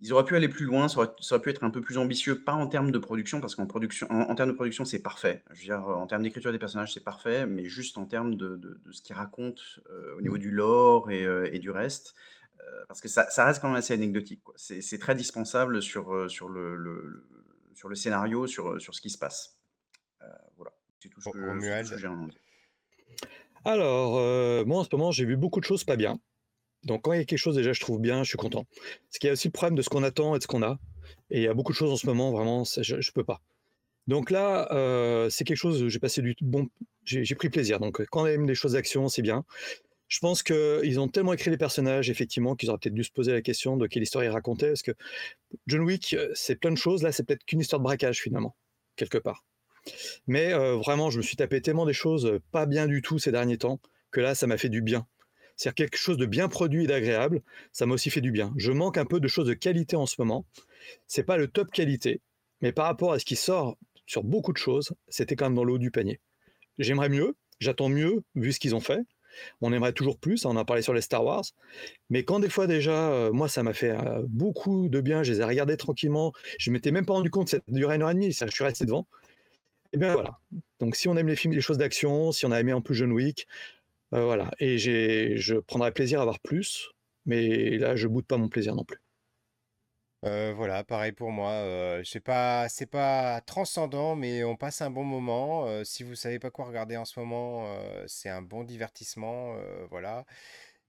Ils 0.01 0.13
auraient 0.13 0.25
pu 0.25 0.37
aller 0.37 0.49
plus 0.49 0.65
loin, 0.65 0.89
ça 0.89 1.01
aurait, 1.01 1.41
pu 1.41 1.51
être 1.51 1.65
un 1.65 1.71
peu 1.71 1.81
plus 1.81 1.99
ambitieux, 1.99 2.41
pas 2.45 2.53
en 2.53 2.69
termes 2.69 2.93
de 2.93 2.99
production, 2.99 3.41
parce 3.41 3.57
qu'en 3.57 3.67
production, 3.67 4.07
en, 4.11 4.35
termes 4.37 4.51
de 4.51 4.55
production, 4.55 4.85
c'est 4.85 5.01
parfait. 5.01 5.43
Je 5.51 5.59
veux 5.59 5.65
dire, 5.65 5.89
en 5.89 6.07
termes 6.07 6.23
d'écriture 6.23 6.53
des 6.53 6.59
personnages, 6.59 6.95
c'est 6.95 7.03
parfait, 7.03 7.47
mais 7.47 7.65
juste 7.65 7.99
en 7.99 8.07
termes 8.07 8.37
de, 8.37 8.81
ce 8.93 9.03
qu'ils 9.03 9.17
racontent 9.17 9.63
euh, 9.91 10.17
au 10.17 10.21
niveau 10.21 10.39
du 10.39 10.53
lore 10.53 11.11
et, 11.11 11.25
euh, 11.25 11.59
du 11.59 11.71
reste, 11.71 12.15
euh, 12.61 12.85
parce 12.87 13.01
que 13.01 13.09
ça, 13.09 13.27
reste 13.45 13.61
quand 13.61 13.69
même 13.69 13.77
assez 13.77 13.93
anecdotique. 13.93 14.41
C'est 14.55 14.99
très 14.99 15.17
dispensable 15.17 15.83
sur, 15.83 16.31
sur, 16.31 16.49
le, 16.49 17.25
sur 17.75 17.89
le 17.89 17.97
scénario, 17.97 18.47
sur, 18.47 18.81
sur 18.81 18.95
ce 18.95 19.01
qui 19.01 19.11
se 19.11 19.19
passe. 19.19 19.59
voilà, 20.57 20.73
c'est 21.01 21.09
tout 21.09 21.21
ce 21.21 21.31
que, 21.31 21.61
j'ai 21.83 21.97
dire. 21.97 22.41
Alors, 23.65 24.65
moi 24.65 24.79
en 24.79 24.85
ce 24.85 24.89
moment, 24.93 25.11
j'ai 25.11 25.25
vu 25.25 25.37
beaucoup 25.37 25.59
de 25.59 25.65
choses 25.65 25.83
pas 25.83 25.97
bien. 25.97 26.21
Donc 26.85 27.03
quand 27.03 27.13
il 27.13 27.19
y 27.19 27.21
a 27.21 27.25
quelque 27.25 27.39
chose 27.39 27.57
déjà 27.57 27.73
je 27.73 27.81
trouve 27.81 28.01
bien, 28.01 28.23
je 28.23 28.29
suis 28.29 28.39
content. 28.39 28.67
Qu'il 29.19 29.29
y 29.29 29.31
a 29.31 29.33
aussi 29.33 29.49
le 29.49 29.53
problème 29.53 29.75
de 29.75 29.83
ce 29.83 29.89
qu'on 29.89 30.03
attend 30.03 30.35
et 30.35 30.39
de 30.39 30.43
ce 30.43 30.49
qu'on 30.49 30.63
a. 30.63 30.79
Et 31.31 31.39
il 31.39 31.43
y 31.43 31.49
a 31.49 31.55
beaucoup 31.55 31.73
de 31.73 31.77
choses 31.77 31.91
en 31.91 31.97
ce 31.97 32.07
moment, 32.07 32.31
vraiment, 32.33 32.65
je 32.65 32.95
ne 32.97 33.13
peux 33.13 33.25
pas. 33.25 33.41
Donc 34.07 34.31
là, 34.31 34.73
euh, 34.73 35.29
c'est 35.29 35.45
quelque 35.45 35.59
chose, 35.59 35.87
j'ai 35.89 35.99
passé 35.99 36.23
du 36.23 36.35
bon, 36.41 36.69
j'ai 37.05 37.35
pris 37.35 37.51
plaisir. 37.51 37.79
Donc 37.79 38.05
quand 38.07 38.27
aime 38.27 38.47
des 38.47 38.55
choses 38.55 38.73
d'action, 38.73 39.09
c'est 39.09 39.23
bien. 39.23 39.45
Je 40.09 40.21
pense 40.21 40.43
qu'ils 40.43 40.99
ont 40.99 41.09
tellement 41.09 41.35
écrit 41.35 41.51
les 41.51 41.59
personnages, 41.59 42.09
effectivement, 42.09 42.57
qu'ils 42.57 42.71
auraient 42.71 42.79
peut-être 42.79 42.95
dû 42.95 43.05
se 43.05 43.13
poser 43.13 43.33
la 43.33 43.43
question 43.43 43.77
de 43.77 43.87
quelle 43.87 44.03
histoire 44.03 44.25
ils 44.25 44.31
racontaient. 44.31 44.69
Parce 44.69 44.83
que 44.83 44.93
John 45.67 45.83
Wick, 45.83 46.15
euh, 46.15 46.31
c'est 46.35 46.57
plein 46.57 46.71
de 46.71 46.79
choses. 46.79 47.03
Là, 47.03 47.13
c'est 47.13 47.25
peut-être 47.25 47.45
qu'une 47.45 47.61
histoire 47.61 47.81
de 47.81 47.85
braquage, 47.85 48.21
finalement, 48.23 48.57
quelque 48.97 49.19
part. 49.19 49.45
Mais 50.27 50.55
euh, 50.55 50.77
vraiment, 50.77 51.11
je 51.11 51.19
me 51.19 51.23
suis 51.23 51.37
tapé 51.37 51.61
tellement 51.61 51.85
des 51.85 51.93
choses 51.93 52.41
pas 52.51 52.65
bien 52.65 52.87
du 52.87 53.03
tout 53.03 53.19
ces 53.19 53.33
derniers 53.33 53.59
temps 53.59 53.81
que 54.11 54.21
là, 54.23 54.35
ça 54.35 54.47
m'a 54.47 54.57
fait 54.57 54.71
du 54.71 54.81
bien. 54.81 55.07
C'est-à-dire 55.59 55.75
quelque 55.75 55.99
chose 55.99 56.17
de 56.17 56.25
bien 56.25 56.49
produit 56.49 56.85
et 56.85 56.87
d'agréable, 56.87 57.43
ça 57.73 57.85
m'a 57.85 57.95
aussi 57.95 58.11
fait 58.11 58.21
du 58.21 58.31
bien. 58.31 58.55
Je 58.57 58.71
manque 58.71 58.97
un 58.97 59.05
peu 59.05 59.19
de 59.19 59.27
choses 59.27 59.49
de 59.49 59.55
qualité 59.55 59.97
en 59.97 60.07
ce 60.07 60.15
moment. 60.21 60.47
C'est 61.09 61.25
pas 61.25 61.37
le 61.37 61.49
top 61.49 61.73
qualité, 61.73 62.21
mais 62.61 62.71
par 62.71 62.87
rapport 62.87 63.13
à 63.13 63.19
ce 63.19 63.25
qui 63.25 63.35
sort 63.35 63.77
sur 64.07 64.23
beaucoup 64.23 64.53
de 64.53 64.59
choses, 64.59 64.93
c'était 65.09 65.35
quand 65.35 65.47
même 65.47 65.57
dans 65.57 65.65
le 65.65 65.73
haut 65.73 65.79
du 65.79 65.91
panier. 65.91 66.21
J'aimerais 66.79 67.09
mieux, 67.09 67.35
j'attends 67.59 67.89
mieux 67.89 68.23
vu 68.37 68.53
ce 68.53 68.61
qu'ils 68.61 68.77
ont 68.77 68.81
fait. 68.81 69.01
On 69.61 69.73
aimerait 69.73 69.93
toujours 69.93 70.17
plus, 70.19 70.45
on 70.45 70.51
en 70.51 70.57
a 70.57 70.65
parlé 70.65 70.81
sur 70.81 70.95
les 70.95 71.01
Star 71.01 71.25
Wars. 71.25 71.45
Mais 72.09 72.23
quand 72.23 72.39
des 72.39 72.49
fois 72.49 72.69
déjà, 72.69 73.11
euh, 73.11 73.33
moi 73.33 73.49
ça 73.49 73.65
m'a 73.65 73.73
fait 73.73 73.91
euh, 73.91 74.23
beaucoup 74.29 74.89
de 74.89 75.01
bien, 75.01 75.25
je 75.25 75.33
les 75.33 75.41
ai 75.41 75.45
regardés 75.45 75.77
tranquillement, 75.77 76.33
je 76.59 76.71
m'étais 76.71 76.93
même 76.93 77.05
pas 77.05 77.15
rendu 77.15 77.31
compte, 77.31 77.49
ça 77.49 77.59
durait 77.67 77.97
une 77.97 78.03
heure 78.03 78.11
et 78.11 78.15
demie, 78.15 78.31
je 78.31 78.47
suis 78.47 78.65
resté 78.65 78.87
devant. 78.87 79.09
Et 79.93 79.99
bien 79.99 80.13
voilà. 80.13 80.39
Donc 80.79 80.95
si 80.95 81.09
on 81.09 81.17
aime 81.17 81.29
les 81.29 81.37
films, 81.37 81.55
les 81.55 81.61
choses 81.61 81.79
d'action, 81.79 82.31
si 82.31 82.47
on 82.47 82.53
a 82.53 82.61
aimé 82.61 82.73
en 82.73 82.81
plus 82.81 82.95
John 82.95 83.11
Wick, 83.11 83.49
euh, 84.15 84.25
voilà. 84.25 84.51
Et 84.59 84.79
je 84.79 85.59
prendrais 85.61 85.93
plaisir 85.93 86.21
à 86.21 86.25
voir 86.25 86.41
plus, 86.41 86.89
mais 87.27 87.79
là 87.79 87.97
je 87.97 88.09
boude 88.09 88.27
pas 88.27 88.37
mon 88.37 88.49
plaisir 88.49 88.75
non 88.75 88.85
plus. 88.85 89.01
Euh, 90.25 90.53
voilà, 90.55 90.83
pareil 90.83 91.13
pour 91.13 91.31
moi. 91.31 91.51
Euh, 91.53 92.03
sais 92.03 92.21
pas, 92.21 92.69
c'est 92.69 92.87
pas 92.87 93.41
transcendant, 93.43 94.17
mais 94.17 94.43
on 94.43 94.57
passe 94.57 94.83
un 94.83 94.91
bon 94.91 95.05
moment. 95.05 95.67
Euh, 95.67 95.85
si 95.85 96.03
vous 96.03 96.17
savez 96.17 96.41
pas 96.41 96.51
quoi 96.51 96.65
regarder 96.65 96.97
en 96.97 97.05
ce 97.05 97.21
moment, 97.21 97.69
c'est 98.07 98.29
un 98.29 98.43
bon 98.43 98.65
divertissement, 98.65 99.57
voilà. 99.91 100.25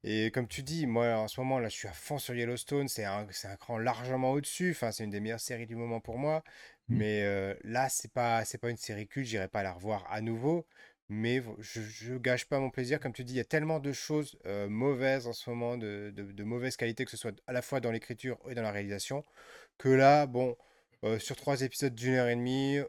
Et 0.03 0.31
comme 0.31 0.47
tu 0.47 0.63
dis, 0.63 0.87
moi 0.87 1.17
en 1.17 1.27
ce 1.27 1.39
moment 1.41 1.59
là, 1.59 1.67
je 1.69 1.75
suis 1.75 1.87
à 1.87 1.93
fond 1.93 2.17
sur 2.17 2.33
Yellowstone. 2.33 2.87
C'est 2.87 3.05
un, 3.05 3.27
c'est 3.31 3.49
un 3.49 3.57
cran 3.57 3.77
largement 3.77 4.31
au-dessus. 4.31 4.71
Enfin, 4.71 4.91
c'est 4.91 5.03
une 5.03 5.09
des 5.09 5.19
meilleures 5.19 5.39
séries 5.41 5.67
du 5.67 5.75
moment 5.75 5.99
pour 5.99 6.17
moi. 6.17 6.43
Mm. 6.87 6.97
Mais 6.97 7.55
là, 7.63 7.89
c'est 7.89 8.11
pas, 8.11 8.45
c'est 8.45 8.57
pas 8.57 8.69
une 8.69 8.77
série 8.77 9.07
culte. 9.07 9.27
J'irai 9.27 9.47
pas 9.47 9.63
la 9.63 9.73
revoir 9.73 10.05
à 10.09 10.21
nouveau. 10.21 10.65
Mais 11.09 11.43
je, 11.59 11.81
je 11.81 12.15
gâche 12.15 12.45
pas 12.45 12.59
mon 12.59 12.69
plaisir. 12.69 12.99
Comme 12.99 13.13
tu 13.13 13.23
dis, 13.23 13.33
il 13.33 13.37
y 13.37 13.41
a 13.41 13.45
tellement 13.45 13.79
de 13.79 13.91
choses 13.91 14.37
euh, 14.45 14.69
mauvaises 14.69 15.27
en 15.27 15.33
ce 15.33 15.49
moment, 15.49 15.77
de, 15.77 16.43
mauvaise 16.43 16.77
qualité, 16.77 17.03
que 17.05 17.11
ce 17.11 17.17
soit 17.17 17.35
à 17.47 17.53
la 17.53 17.61
fois 17.61 17.79
dans 17.79 17.91
l'écriture 17.91 18.37
et 18.49 18.55
dans 18.55 18.61
la 18.61 18.71
réalisation, 18.71 19.23
que 19.77 19.89
là, 19.89 20.27
bon, 20.27 20.55
euh, 21.03 21.19
sur 21.19 21.35
trois 21.35 21.61
épisodes 21.61 21.95
d'une 21.95 22.13
heure 22.13 22.29
et 22.29 22.35
demie, 22.35 22.79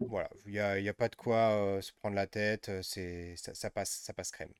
voilà, 0.00 0.30
il 0.46 0.52
n'y 0.52 0.58
a, 0.58 0.78
y 0.78 0.88
a 0.88 0.94
pas 0.94 1.08
de 1.08 1.16
quoi 1.16 1.50
euh, 1.52 1.80
se 1.80 1.92
prendre 1.92 2.16
la 2.16 2.26
tête. 2.26 2.70
C'est, 2.82 3.34
ça, 3.36 3.70
passe, 3.70 4.00
ça 4.04 4.12
passe 4.12 4.30
crème. 4.32 4.52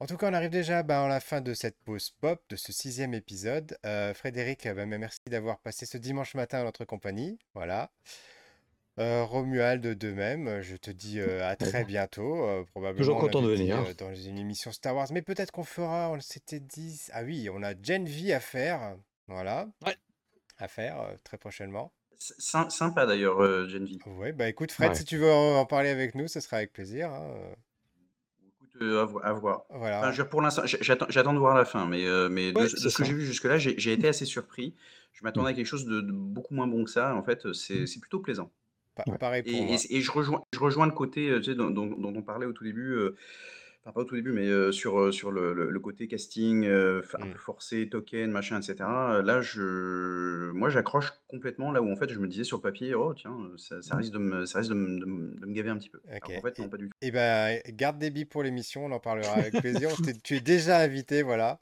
En 0.00 0.06
tout 0.06 0.16
cas, 0.16 0.28
on 0.28 0.34
arrive 0.34 0.50
déjà 0.50 0.80
à 0.80 1.08
la 1.08 1.20
fin 1.20 1.40
de 1.40 1.54
cette 1.54 1.78
pause 1.78 2.10
pop, 2.20 2.42
de 2.50 2.56
ce 2.56 2.72
sixième 2.72 3.14
épisode. 3.14 3.78
Frédéric, 4.14 4.66
euh, 4.66 4.74
ben, 4.74 4.86
merci 4.98 5.20
d'avoir 5.30 5.60
passé 5.60 5.86
ce 5.86 5.96
dimanche 5.96 6.34
matin 6.34 6.60
à 6.60 6.64
notre 6.64 6.84
compagnie. 6.84 7.38
Voilà. 7.54 7.90
Euh, 9.00 9.24
Romuald, 9.24 9.82
de 9.82 10.12
même, 10.12 10.46
euh, 10.46 10.62
je 10.62 10.76
te 10.76 10.90
dis 10.92 11.18
euh, 11.18 11.44
à 11.44 11.56
très 11.56 11.84
bientôt. 11.84 12.44
euh, 12.44 12.62
probablement, 12.64 12.98
Toujours 13.00 13.16
on 13.16 13.20
content 13.20 13.42
de 13.42 13.52
dit, 13.54 13.62
venir. 13.62 13.78
euh, 13.80 13.92
dans 13.98 14.14
une 14.14 14.38
émission 14.38 14.70
Star 14.70 14.94
Wars, 14.94 15.08
mais 15.12 15.20
peut-être 15.22 15.50
qu'on 15.50 15.64
fera, 15.64 16.10
on 16.10 16.20
s'était 16.20 16.60
dit. 16.60 17.00
Ah 17.12 17.24
oui, 17.24 17.48
on 17.52 17.62
a 17.64 17.72
Gen 17.80 18.06
V 18.06 18.32
à 18.32 18.38
faire. 18.40 18.96
Voilà, 19.26 19.66
Ouais. 19.84 19.96
à 20.58 20.68
faire 20.68 21.00
euh, 21.00 21.14
très 21.24 21.38
prochainement. 21.38 21.92
Sy- 22.18 22.34
Sympa 22.70 23.04
d'ailleurs, 23.06 23.42
euh, 23.42 23.66
Gen 23.68 23.84
V. 23.84 23.98
Ouais, 24.06 24.32
bah 24.32 24.48
écoute, 24.48 24.70
Fred, 24.70 24.90
Ouais. 24.90 24.94
si 24.94 25.04
tu 25.04 25.16
veux 25.16 25.32
en, 25.32 25.56
en 25.58 25.66
parler 25.66 25.88
avec 25.88 26.14
nous, 26.14 26.28
ce 26.28 26.38
sera 26.38 26.58
avec 26.58 26.72
plaisir. 26.72 27.10
hein, 27.10 27.34
à, 28.80 29.04
vo- 29.04 29.20
à 29.24 29.32
voir. 29.32 29.64
Voilà. 29.70 29.98
Enfin, 30.00 30.12
je 30.12 30.22
pour 30.22 30.40
l'instant, 30.40 30.62
j'attends 30.66 31.06
j'attends 31.08 31.32
de 31.32 31.38
voir 31.38 31.56
la 31.56 31.64
fin, 31.64 31.86
mais, 31.86 32.06
euh, 32.06 32.28
mais 32.28 32.52
de, 32.52 32.58
Ouais, 32.58 32.64
de 32.64 32.68
c'est 32.68 32.90
ce 32.90 32.96
que 32.98 33.04
j'ai 33.04 33.12
vu 33.12 33.24
jusque-là, 33.24 33.56
j'ai 33.58 33.74
j'ai 33.78 33.92
été 33.92 34.06
assez 34.08 34.24
surpris. 34.24 34.74
Je 35.12 35.22
m'attendais 35.24 35.50
à 35.50 35.52
quelque 35.54 35.66
chose 35.66 35.84
de, 35.86 36.00
de 36.00 36.12
beaucoup 36.12 36.54
moins 36.54 36.66
bon 36.66 36.84
que 36.84 36.90
ça. 36.90 37.14
En 37.14 37.22
fait, 37.22 37.52
c'est 37.52 37.86
c'est 37.86 38.00
plutôt 38.00 38.20
plaisant. 38.20 38.50
Pa- 38.94 39.06
Ouais. 39.06 39.18
pareil 39.18 39.42
pour 39.42 39.62
Et, 39.62 39.64
moi. 39.64 39.84
et- 39.84 39.96
et 39.96 40.00
je, 40.00 40.10
rejoins, 40.10 40.42
je 40.52 40.58
rejoins 40.58 40.86
le 40.86 40.92
côté 40.92 41.28
euh, 41.30 41.38
tu 41.38 41.50
sais, 41.50 41.54
dont, 41.54 41.70
dont- 41.70 41.86
dont 41.86 42.14
on 42.16 42.22
parlait 42.22 42.46
au 42.46 42.52
tout 42.52 42.64
début, 42.64 42.92
euh, 42.92 43.16
enfin 43.82 43.92
pas 43.92 44.00
au 44.00 44.04
tout 44.04 44.14
début, 44.14 44.32
mais 44.32 44.48
euh, 44.48 44.72
sur, 44.72 45.12
sur 45.12 45.30
le, 45.30 45.52
le- 45.52 45.70
le 45.70 45.80
côté 45.80 46.08
casting 46.08 46.64
euh, 46.64 47.02
un 47.20 47.26
Mm. 47.26 47.32
peu 47.32 47.38
forcé, 47.38 47.88
token, 47.90 48.30
machin, 48.30 48.60
etc. 48.60 49.20
Là, 49.22 49.42
je, 49.42 50.50
moi, 50.52 50.70
j'accroche 50.70 51.12
complètement 51.28 51.70
là 51.72 51.82
où 51.82 51.90
en 51.92 51.96
fait 51.96 52.08
je 52.08 52.18
me 52.18 52.26
disais 52.28 52.44
sur 52.44 52.56
le 52.58 52.62
papier, 52.62 52.94
oh 52.94 53.12
tiens, 53.14 53.36
ça, 53.58 53.82
ça 53.82 53.96
risque 53.96 54.12
de 54.12 54.18
me, 54.18 54.46
ça 54.46 54.58
risque 54.60 54.70
de 54.70 54.74
me, 54.76 54.98
de 55.00 55.04
me- 55.04 55.34
de 55.40 55.46
me 55.46 55.52
gaver 55.52 55.70
un 55.70 55.76
petit 55.76 55.90
peu. 55.90 56.00
Qu'en 56.20 56.40
fait, 56.40 56.58
non, 56.58 56.64
Et, 56.64 56.70
pas 56.70 56.76
du 56.78 56.88
tout. 56.88 56.96
et 57.02 57.10
ben, 57.10 57.60
garde 57.68 57.98
des 57.98 58.10
billes 58.10 58.24
pour 58.24 58.42
l'émission, 58.42 58.86
on 58.86 58.92
en 58.92 59.00
parlera 59.00 59.34
avec 59.34 59.54
plaisir. 59.60 59.90
Tu 60.24 60.36
es 60.36 60.40
déjà 60.40 60.78
invité, 60.80 61.22
voilà. 61.22 61.60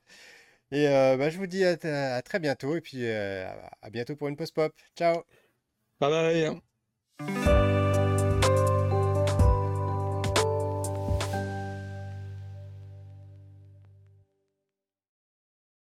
Et 0.72 0.88
euh, 0.88 1.16
bah, 1.16 1.30
je 1.30 1.38
vous 1.38 1.46
dis 1.46 1.64
à, 1.64 1.76
à 2.16 2.22
très 2.22 2.40
bientôt 2.40 2.76
et 2.76 2.80
puis 2.80 3.04
euh, 3.06 3.46
à 3.82 3.90
bientôt 3.90 4.16
pour 4.16 4.28
une 4.28 4.36
pause 4.36 4.50
pop. 4.52 4.72
Ciao! 4.96 5.22
Bye 6.00 6.10
bye. 6.10 6.62
Música 7.20 7.81